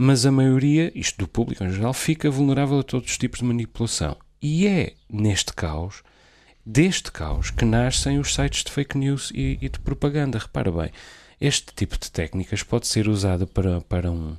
mas 0.00 0.24
a 0.24 0.30
maioria, 0.30 0.92
isto 0.94 1.18
do 1.18 1.26
público 1.26 1.64
em 1.64 1.72
geral, 1.72 1.92
fica 1.92 2.30
vulnerável 2.30 2.78
a 2.78 2.84
todos 2.84 3.10
os 3.10 3.18
tipos 3.18 3.40
de 3.40 3.44
manipulação. 3.44 4.16
E 4.40 4.64
é 4.68 4.94
neste 5.10 5.52
caos, 5.52 6.04
deste 6.64 7.10
caos, 7.10 7.50
que 7.50 7.64
nascem 7.64 8.20
os 8.20 8.32
sites 8.32 8.62
de 8.62 8.70
fake 8.70 8.96
news 8.96 9.32
e, 9.34 9.58
e 9.60 9.68
de 9.68 9.80
propaganda. 9.80 10.38
Repara 10.38 10.70
bem, 10.70 10.92
este 11.40 11.74
tipo 11.74 11.98
de 11.98 12.12
técnicas 12.12 12.62
pode 12.62 12.86
ser 12.86 13.08
usado 13.08 13.44
para, 13.44 13.80
para 13.80 14.08
um, 14.08 14.36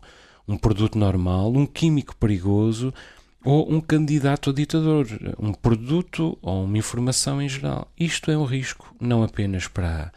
um 0.47 0.57
produto 0.57 0.97
normal, 0.97 1.51
um 1.53 1.65
químico 1.65 2.15
perigoso 2.15 2.93
ou 3.43 3.69
um 3.69 3.81
candidato 3.81 4.51
a 4.51 4.53
ditador, 4.53 5.07
um 5.37 5.53
produto 5.53 6.37
ou 6.41 6.63
uma 6.63 6.77
informação 6.77 7.41
em 7.41 7.49
geral. 7.49 7.91
Isto 7.99 8.31
é 8.31 8.37
um 8.37 8.45
risco, 8.45 8.95
não 8.99 9.23
apenas 9.23 9.67
para, 9.67 10.13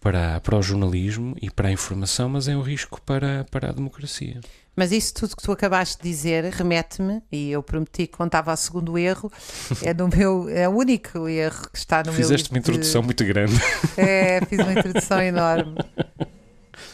para, 0.00 0.40
para 0.40 0.56
o 0.56 0.62
jornalismo 0.62 1.36
e 1.42 1.50
para 1.50 1.68
a 1.68 1.72
informação, 1.72 2.28
mas 2.28 2.46
é 2.46 2.56
um 2.56 2.62
risco 2.62 3.00
para, 3.02 3.44
para 3.50 3.70
a 3.70 3.72
democracia. 3.72 4.40
Mas 4.78 4.92
isso 4.92 5.12
tudo 5.12 5.34
que 5.34 5.42
tu 5.42 5.50
acabaste 5.50 6.00
de 6.00 6.08
dizer 6.08 6.44
remete-me, 6.44 7.20
e 7.32 7.50
eu 7.50 7.60
prometi 7.64 8.06
que 8.06 8.16
contava 8.16 8.52
ao 8.52 8.56
segundo 8.56 8.96
erro, 8.96 9.28
é, 9.82 9.92
no 9.92 10.06
meu, 10.06 10.48
é 10.48 10.68
o 10.68 10.72
único 10.72 11.28
erro 11.28 11.68
que 11.72 11.78
está 11.78 11.98
no 11.98 12.12
Fizeste 12.12 12.14
meu 12.14 12.28
Fizeste 12.28 12.50
uma 12.52 12.58
introdução 12.58 13.00
de... 13.00 13.06
muito 13.06 13.24
grande. 13.24 13.60
É, 13.98 14.40
fiz 14.46 14.60
uma 14.60 14.72
introdução 14.72 15.20
enorme. 15.20 15.74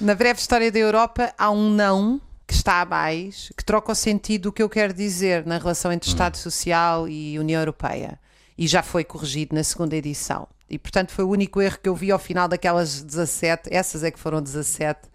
Na 0.01 0.14
breve 0.14 0.40
história 0.40 0.73
da 0.73 0.79
Europa 0.79 1.35
há 1.37 1.51
um 1.51 1.68
não 1.68 2.18
que 2.47 2.55
está 2.55 2.81
a 2.81 2.87
mais, 2.87 3.53
que 3.55 3.62
troca 3.62 3.92
o 3.92 3.94
sentido 3.94 4.44
do 4.44 4.53
que 4.53 4.62
eu 4.62 4.68
quero 4.70 4.94
dizer 4.94 5.44
na 5.44 5.59
relação 5.59 5.92
entre 5.92 6.09
Estado 6.09 6.37
hum. 6.37 6.38
Social 6.38 7.07
e 7.07 7.38
União 7.38 7.61
Europeia. 7.61 8.18
E 8.57 8.66
já 8.66 8.83
foi 8.83 9.05
corrigido 9.05 9.55
na 9.55 9.62
segunda 9.62 9.94
edição. 9.94 10.49
E 10.70 10.79
portanto 10.79 11.12
foi 11.12 11.25
o 11.27 11.29
único 11.29 11.61
erro 11.61 11.79
que 11.83 11.88
eu 11.88 11.94
vi 11.94 12.11
ao 12.11 12.18
final 12.18 12.49
daquelas 12.49 13.03
17, 13.03 13.68
essas 13.70 14.03
é 14.03 14.11
que 14.11 14.18
foram 14.18 14.40
17 14.40 15.13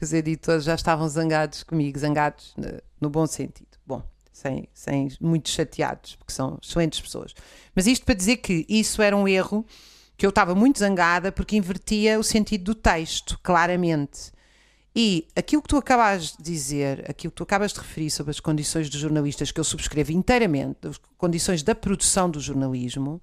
que 0.00 0.04
os 0.04 0.14
editores 0.14 0.64
já 0.64 0.74
estavam 0.74 1.06
zangados 1.06 1.62
comigo, 1.62 1.98
zangados 1.98 2.54
no, 2.56 2.80
no 3.02 3.10
bom 3.10 3.26
sentido. 3.26 3.68
Bom, 3.86 4.02
sem, 4.32 4.66
sem 4.72 5.10
muito 5.20 5.50
chateados, 5.50 6.16
porque 6.16 6.32
são 6.32 6.58
excelentes 6.62 6.98
pessoas. 7.02 7.34
Mas 7.74 7.86
isto 7.86 8.06
para 8.06 8.14
dizer 8.14 8.38
que 8.38 8.64
isso 8.66 9.02
era 9.02 9.14
um 9.14 9.28
erro 9.28 9.62
que 10.16 10.24
eu 10.24 10.30
estava 10.30 10.54
muito 10.54 10.78
zangada 10.78 11.30
porque 11.30 11.54
invertia 11.54 12.18
o 12.18 12.24
sentido 12.24 12.64
do 12.64 12.74
texto, 12.74 13.38
claramente. 13.42 14.32
E 14.96 15.28
aquilo 15.36 15.60
que 15.60 15.68
tu 15.68 15.76
acabas 15.76 16.34
de 16.34 16.42
dizer, 16.42 17.04
aquilo 17.06 17.30
que 17.30 17.36
tu 17.36 17.42
acabas 17.42 17.70
de 17.70 17.80
referir 17.80 18.10
sobre 18.10 18.30
as 18.30 18.40
condições 18.40 18.88
dos 18.88 19.00
jornalistas, 19.00 19.52
que 19.52 19.60
eu 19.60 19.64
subscrevo 19.64 20.12
inteiramente, 20.12 20.78
as 20.88 20.98
condições 21.18 21.62
da 21.62 21.74
produção 21.74 22.30
do 22.30 22.40
jornalismo, 22.40 23.20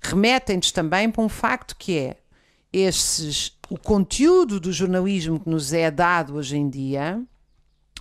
remetem-nos 0.00 0.72
também 0.72 1.10
para 1.10 1.22
um 1.22 1.28
facto 1.28 1.76
que 1.76 1.98
é 1.98 2.16
esses, 2.80 3.52
o 3.70 3.78
conteúdo 3.78 4.58
do 4.58 4.72
jornalismo 4.72 5.38
que 5.38 5.48
nos 5.48 5.72
é 5.72 5.90
dado 5.90 6.34
hoje 6.34 6.56
em 6.56 6.68
dia 6.68 7.22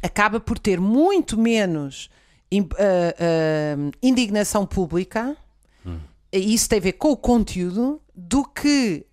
acaba 0.01 0.39
por 0.39 0.57
ter 0.57 0.79
muito 0.81 1.37
menos 1.37 2.09
uh, 2.51 2.61
uh, 2.61 3.91
indignação 4.01 4.65
pública, 4.65 5.37
hum. 5.85 5.99
e 6.31 6.53
isso 6.53 6.67
tem 6.67 6.79
a 6.79 6.81
ver 6.81 6.93
com 6.93 7.11
o 7.11 7.17
conteúdo, 7.17 8.01
do 8.15 8.43
que 8.43 9.05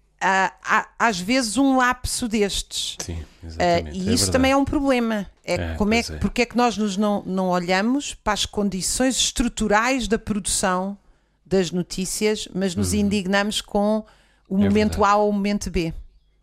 às 0.99 1.19
vezes 1.19 1.57
um 1.57 1.79
lapso 1.79 2.29
destes. 2.29 2.97
Sim, 3.01 3.25
exatamente. 3.43 3.99
e 3.99 4.11
é 4.11 4.13
isso 4.13 4.31
também 4.31 4.53
é 4.53 4.57
um 4.57 4.67
problema. 4.67 5.27
É, 5.43 5.55
é 5.55 5.75
como 5.77 5.95
é, 5.95 6.01
é, 6.01 6.03
porque 6.19 6.43
é 6.43 6.47
que 6.47 6.57
nós 6.57 6.77
nos 6.77 6.99
não, 6.99 7.23
não 7.25 7.49
olhamos 7.49 8.13
para 8.13 8.35
as 8.35 8.45
condições 8.45 9.17
estruturais 9.17 10.07
da 10.07 10.19
produção 10.19 10.99
das 11.47 11.71
notícias, 11.71 12.47
mas 12.55 12.75
nos 12.75 12.93
hum. 12.93 12.97
indignamos 12.97 13.63
com 13.63 14.05
o 14.51 14.57
é 14.57 14.69
momento 14.69 14.99
verdade. 14.99 15.13
A 15.13 15.17
ou 15.17 15.31
o 15.31 15.33
momento 15.33 15.71
B. 15.71 15.95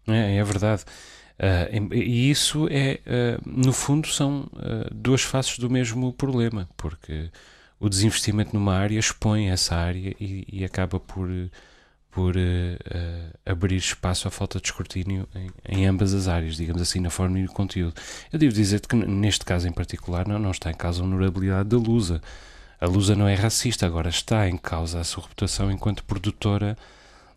É, 0.08 0.38
é 0.38 0.44
verdade. 0.44 0.84
Uh, 1.38 1.94
e 1.94 2.32
isso 2.32 2.68
é, 2.72 3.00
uh, 3.06 3.42
no 3.46 3.72
fundo, 3.72 4.08
são 4.08 4.50
uh, 4.54 4.92
duas 4.92 5.22
faces 5.22 5.60
do 5.60 5.70
mesmo 5.70 6.12
problema, 6.14 6.68
porque 6.76 7.30
o 7.80 7.88
desinvestimento 7.88 8.56
numa 8.56 8.74
área 8.74 8.98
expõe 8.98 9.50
essa 9.50 9.76
área 9.76 10.16
e, 10.20 10.48
e 10.52 10.66
acaba 10.66 11.00
por, 11.00 11.30
por 12.10 12.34
abrir 13.46 13.76
espaço 13.76 14.28
à 14.28 14.32
falta 14.32 14.60
de 14.60 14.66
escrutínio 14.66 15.28
em, 15.36 15.52
em, 15.70 15.86
ambas 15.86 16.12
as 16.16 16.28
áreas, 16.28 16.56
digamos 16.56 16.82
assim, 16.82 17.00
na 17.00 17.12
forma 17.12 17.38
e 17.38 17.44
no 17.44 17.52
conteúdo. 17.52 17.94
Eu 18.34 18.40
devo 18.40 18.52
dizer 18.52 18.82
que 18.82 18.96
neste 18.96 19.46
caso 19.46 19.68
em 19.68 19.72
particular 19.72 20.28
não, 20.28 20.40
não 20.40 20.50
está 20.50 20.72
em 20.72 20.74
causa 20.74 21.04
a 21.04 21.06
honorabilidade 21.06 21.70
da 21.70 21.78
Lusa. 21.78 22.20
A 22.82 22.88
Lusa 22.88 23.16
não 23.16 23.28
é 23.28 23.36
racista, 23.36 23.86
agora 23.86 24.10
está 24.10 24.50
em 24.50 24.58
causa 24.58 25.00
a 25.00 25.04
sua 25.04 25.22
reputação 25.22 25.72
enquanto 25.72 26.04
produtora 26.04 26.76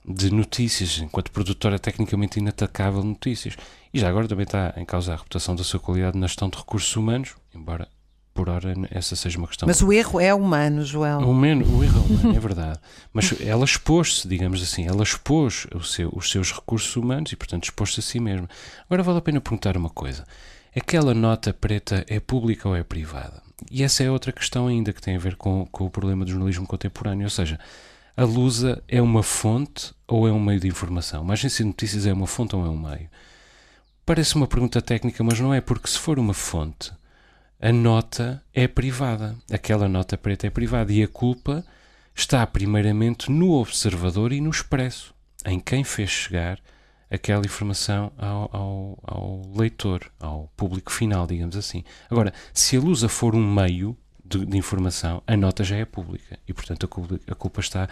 de 0.04 0.30
notícias, 0.30 0.98
enquanto 0.98 1.30
produtora 1.30 1.78
tecnicamente 1.78 2.38
inatacável 2.38 3.02
de 3.02 3.08
notícias. 3.08 3.56
E 3.92 4.00
já 4.00 4.08
agora 4.08 4.28
também 4.28 4.44
está 4.44 4.74
em 4.76 4.84
causa 4.84 5.12
a 5.12 5.16
reputação 5.16 5.54
da 5.54 5.64
sua 5.64 5.80
qualidade 5.80 6.18
na 6.18 6.26
gestão 6.26 6.48
de 6.48 6.56
recursos 6.56 6.94
humanos, 6.96 7.34
embora 7.54 7.88
por 8.32 8.48
hora 8.48 8.74
essa 8.90 9.16
seja 9.16 9.38
uma 9.38 9.48
questão. 9.48 9.66
Mas 9.66 9.82
o 9.82 9.92
erro 9.92 10.20
é 10.20 10.32
humano, 10.32 10.84
Joel. 10.84 11.18
O, 11.18 11.30
humano, 11.30 11.64
o 11.66 11.84
erro 11.84 11.98
é 11.98 12.12
humano, 12.12 12.36
é 12.36 12.40
verdade. 12.40 12.78
Mas 13.12 13.40
ela 13.40 13.64
expôs-se, 13.64 14.26
digamos 14.26 14.62
assim, 14.62 14.86
ela 14.86 15.02
expôs 15.02 15.66
seu, 15.82 16.10
os 16.14 16.30
seus 16.30 16.52
recursos 16.52 16.94
humanos 16.96 17.32
e, 17.32 17.36
portanto, 17.36 17.64
expôs-se 17.64 18.00
a 18.00 18.02
si 18.02 18.20
mesma. 18.20 18.48
Agora 18.86 19.02
vale 19.02 19.18
a 19.18 19.22
pena 19.22 19.40
perguntar 19.40 19.76
uma 19.76 19.90
coisa: 19.90 20.24
aquela 20.74 21.12
nota 21.12 21.52
preta 21.52 22.04
é 22.08 22.20
pública 22.20 22.68
ou 22.68 22.76
é 22.76 22.82
privada? 22.82 23.42
E 23.70 23.82
essa 23.82 24.02
é 24.02 24.10
outra 24.10 24.32
questão 24.32 24.68
ainda 24.68 24.92
que 24.92 25.02
tem 25.02 25.16
a 25.16 25.18
ver 25.18 25.36
com, 25.36 25.66
com 25.66 25.84
o 25.84 25.90
problema 25.90 26.24
do 26.24 26.30
jornalismo 26.30 26.66
contemporâneo, 26.66 27.24
ou 27.24 27.30
seja, 27.30 27.58
a 28.16 28.24
Lusa 28.24 28.82
é 28.88 29.00
uma 29.00 29.22
fonte 29.22 29.94
ou 30.06 30.26
é 30.28 30.32
um 30.32 30.40
meio 30.40 30.60
de 30.60 30.68
informação? 30.68 31.22
Uma 31.22 31.34
agência 31.34 31.64
de 31.64 31.68
notícias 31.68 32.06
é 32.06 32.12
uma 32.12 32.26
fonte 32.26 32.54
ou 32.54 32.64
é 32.64 32.68
um 32.68 32.78
meio? 32.78 33.08
Parece 34.04 34.34
uma 34.34 34.46
pergunta 34.46 34.82
técnica, 34.82 35.22
mas 35.22 35.38
não 35.38 35.54
é, 35.54 35.60
porque 35.60 35.88
se 35.88 35.98
for 35.98 36.18
uma 36.18 36.34
fonte, 36.34 36.92
a 37.60 37.72
nota 37.72 38.42
é 38.52 38.66
privada. 38.66 39.36
Aquela 39.52 39.88
nota 39.88 40.16
preta 40.16 40.46
é 40.46 40.50
privada 40.50 40.92
e 40.92 41.02
a 41.02 41.08
culpa 41.08 41.64
está 42.14 42.46
primeiramente 42.46 43.30
no 43.30 43.52
observador 43.52 44.32
e 44.32 44.40
no 44.40 44.50
expresso, 44.50 45.14
em 45.44 45.60
quem 45.60 45.84
fez 45.84 46.10
chegar 46.10 46.58
aquela 47.10 47.44
informação 47.44 48.12
ao, 48.16 48.50
ao, 48.52 48.98
ao 49.02 49.42
leitor, 49.54 50.10
ao 50.18 50.50
público 50.56 50.92
final, 50.92 51.26
digamos 51.26 51.56
assim. 51.56 51.84
Agora, 52.08 52.32
se 52.54 52.76
a 52.76 52.80
Lusa 52.80 53.08
for 53.08 53.34
um 53.34 53.52
meio, 53.52 53.96
de, 54.30 54.46
de, 54.46 54.56
informação, 54.56 55.22
a 55.26 55.36
nota 55.36 55.64
já 55.64 55.76
é 55.76 55.84
pública 55.84 56.38
e, 56.46 56.52
portanto, 56.52 56.84
a 56.84 56.88
culpa, 56.88 57.20
a 57.26 57.34
culpa 57.34 57.60
está 57.60 57.88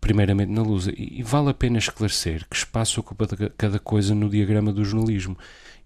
primeiramente 0.00 0.50
na 0.50 0.62
luz. 0.62 0.86
E, 0.86 1.18
e, 1.18 1.22
vale 1.22 1.50
a 1.50 1.54
pena 1.54 1.78
esclarecer 1.78 2.46
que 2.48 2.56
espaço 2.56 3.00
ocupa 3.00 3.26
cada 3.56 3.78
coisa 3.78 4.14
no 4.14 4.30
diagrama 4.30 4.72
do 4.72 4.84
jornalismo. 4.84 5.36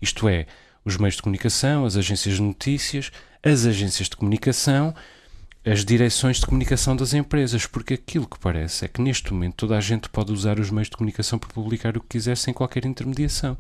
Isto 0.01 0.29
é, 0.29 0.47
os 0.85 0.97
meios 0.97 1.16
de 1.16 1.23
comunicação, 1.23 1.85
as 1.85 1.97
agências 1.97 2.37
de 2.37 2.43
notícias, 2.43 3.11
as 3.43 3.64
agências 3.64 4.09
de 4.09 4.16
comunicação, 4.16 4.95
as 5.64 5.85
direções 5.85 6.38
de 6.38 6.47
comunicação 6.47 6.97
das 6.97 7.12
empresas, 7.12 7.66
porque 7.66 7.95
aquilo 7.95 8.27
que 8.27 8.38
parece 8.38 8.85
é 8.85 8.88
que 8.88 9.01
neste 9.01 9.33
momento 9.33 9.57
toda 9.57 9.77
a 9.77 9.81
gente 9.81 10.09
pode 10.09 10.33
usar 10.33 10.59
os 10.59 10.71
meios 10.71 10.88
de 10.88 10.97
comunicação 10.97 11.38
para 11.38 11.51
publicar 11.51 11.97
o 11.97 12.01
que 12.01 12.09
quiser 12.09 12.37
sem 12.37 12.55
qualquer 12.55 12.85
intermediação. 12.85 13.57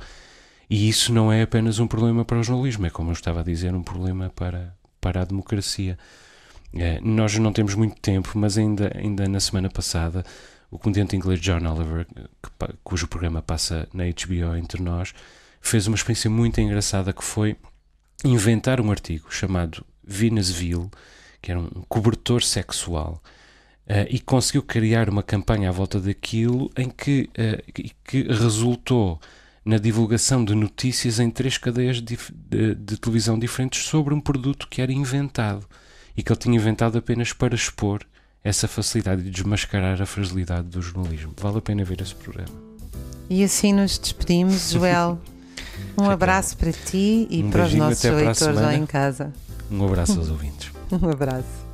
E 0.68 0.88
isso 0.88 1.12
não 1.12 1.32
é 1.32 1.42
apenas 1.42 1.78
um 1.78 1.86
problema 1.86 2.24
para 2.24 2.38
o 2.38 2.42
jornalismo, 2.42 2.86
é 2.86 2.90
como 2.90 3.10
eu 3.10 3.14
estava 3.14 3.40
a 3.40 3.42
dizer, 3.42 3.74
um 3.74 3.82
problema 3.82 4.30
para, 4.30 4.74
para 5.00 5.22
a 5.22 5.24
democracia. 5.24 5.98
É, 6.72 7.00
nós 7.00 7.36
não 7.36 7.52
temos 7.52 7.74
muito 7.74 8.00
tempo, 8.00 8.30
mas 8.34 8.56
ainda, 8.56 8.92
ainda 8.96 9.28
na 9.28 9.40
semana 9.40 9.68
passada 9.68 10.24
o 10.70 10.78
comediante 10.78 11.16
inglês 11.16 11.40
John 11.40 11.66
Oliver, 11.66 12.06
cujo 12.84 13.08
programa 13.08 13.42
passa 13.42 13.88
na 13.92 14.04
HBO 14.04 14.56
entre 14.56 14.80
nós, 14.80 15.12
fez 15.60 15.86
uma 15.86 15.96
experiência 15.96 16.30
muito 16.30 16.60
engraçada 16.60 17.12
que 17.12 17.24
foi 17.24 17.56
inventar 18.24 18.80
um 18.80 18.90
artigo 18.90 19.32
chamado 19.32 19.84
Venusville, 20.04 20.88
que 21.42 21.50
era 21.50 21.58
um 21.58 21.68
cobertor 21.88 22.42
sexual, 22.42 23.20
uh, 23.86 24.06
e 24.08 24.20
conseguiu 24.20 24.62
criar 24.62 25.08
uma 25.08 25.22
campanha 25.22 25.70
à 25.70 25.72
volta 25.72 25.98
daquilo 25.98 26.70
em 26.76 26.88
que, 26.88 27.28
uh, 27.30 27.90
que 28.04 28.22
resultou 28.22 29.20
na 29.70 29.78
divulgação 29.78 30.44
de 30.44 30.52
notícias 30.52 31.20
em 31.20 31.30
três 31.30 31.56
cadeias 31.56 32.02
de, 32.02 32.18
de, 32.34 32.74
de, 32.74 32.96
televisão 32.96 33.38
diferentes 33.38 33.84
sobre 33.84 34.12
um 34.12 34.20
produto 34.20 34.66
que 34.68 34.82
era 34.82 34.92
inventado 34.92 35.64
e 36.16 36.24
que 36.24 36.32
ele 36.32 36.40
tinha 36.40 36.56
inventado 36.56 36.98
apenas 36.98 37.32
para 37.32 37.54
expor 37.54 38.00
essa 38.42 38.66
facilidade 38.66 39.22
de 39.22 39.30
desmascarar 39.30 40.02
a 40.02 40.06
fragilidade 40.06 40.66
do 40.66 40.82
jornalismo. 40.82 41.32
Vale 41.40 41.58
a 41.58 41.60
pena 41.60 41.84
ver 41.84 42.00
esse 42.00 42.16
programa. 42.16 42.50
E 43.28 43.44
assim 43.44 43.72
nos 43.72 43.96
despedimos, 43.96 44.70
Joel. 44.74 45.20
Um 45.96 46.10
abraço 46.10 46.56
para 46.56 46.72
ti 46.72 47.28
e 47.30 47.40
um 47.40 47.50
para 47.50 47.66
os 47.66 47.74
nossos 47.74 48.02
leitores 48.02 48.56
lá 48.56 48.74
em 48.74 48.84
casa. 48.84 49.32
Um 49.70 49.86
abraço 49.86 50.18
aos 50.18 50.30
ouvintes. 50.30 50.72
Um 50.90 51.08
abraço. 51.08 51.70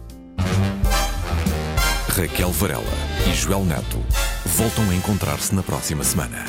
Raquel 2.08 2.50
Varela 2.50 2.84
e 3.26 3.32
Joel 3.32 3.64
Neto 3.64 3.98
voltam 4.44 4.90
a 4.90 4.94
encontrar-se 4.94 5.54
na 5.54 5.62
próxima 5.62 6.04
semana. 6.04 6.44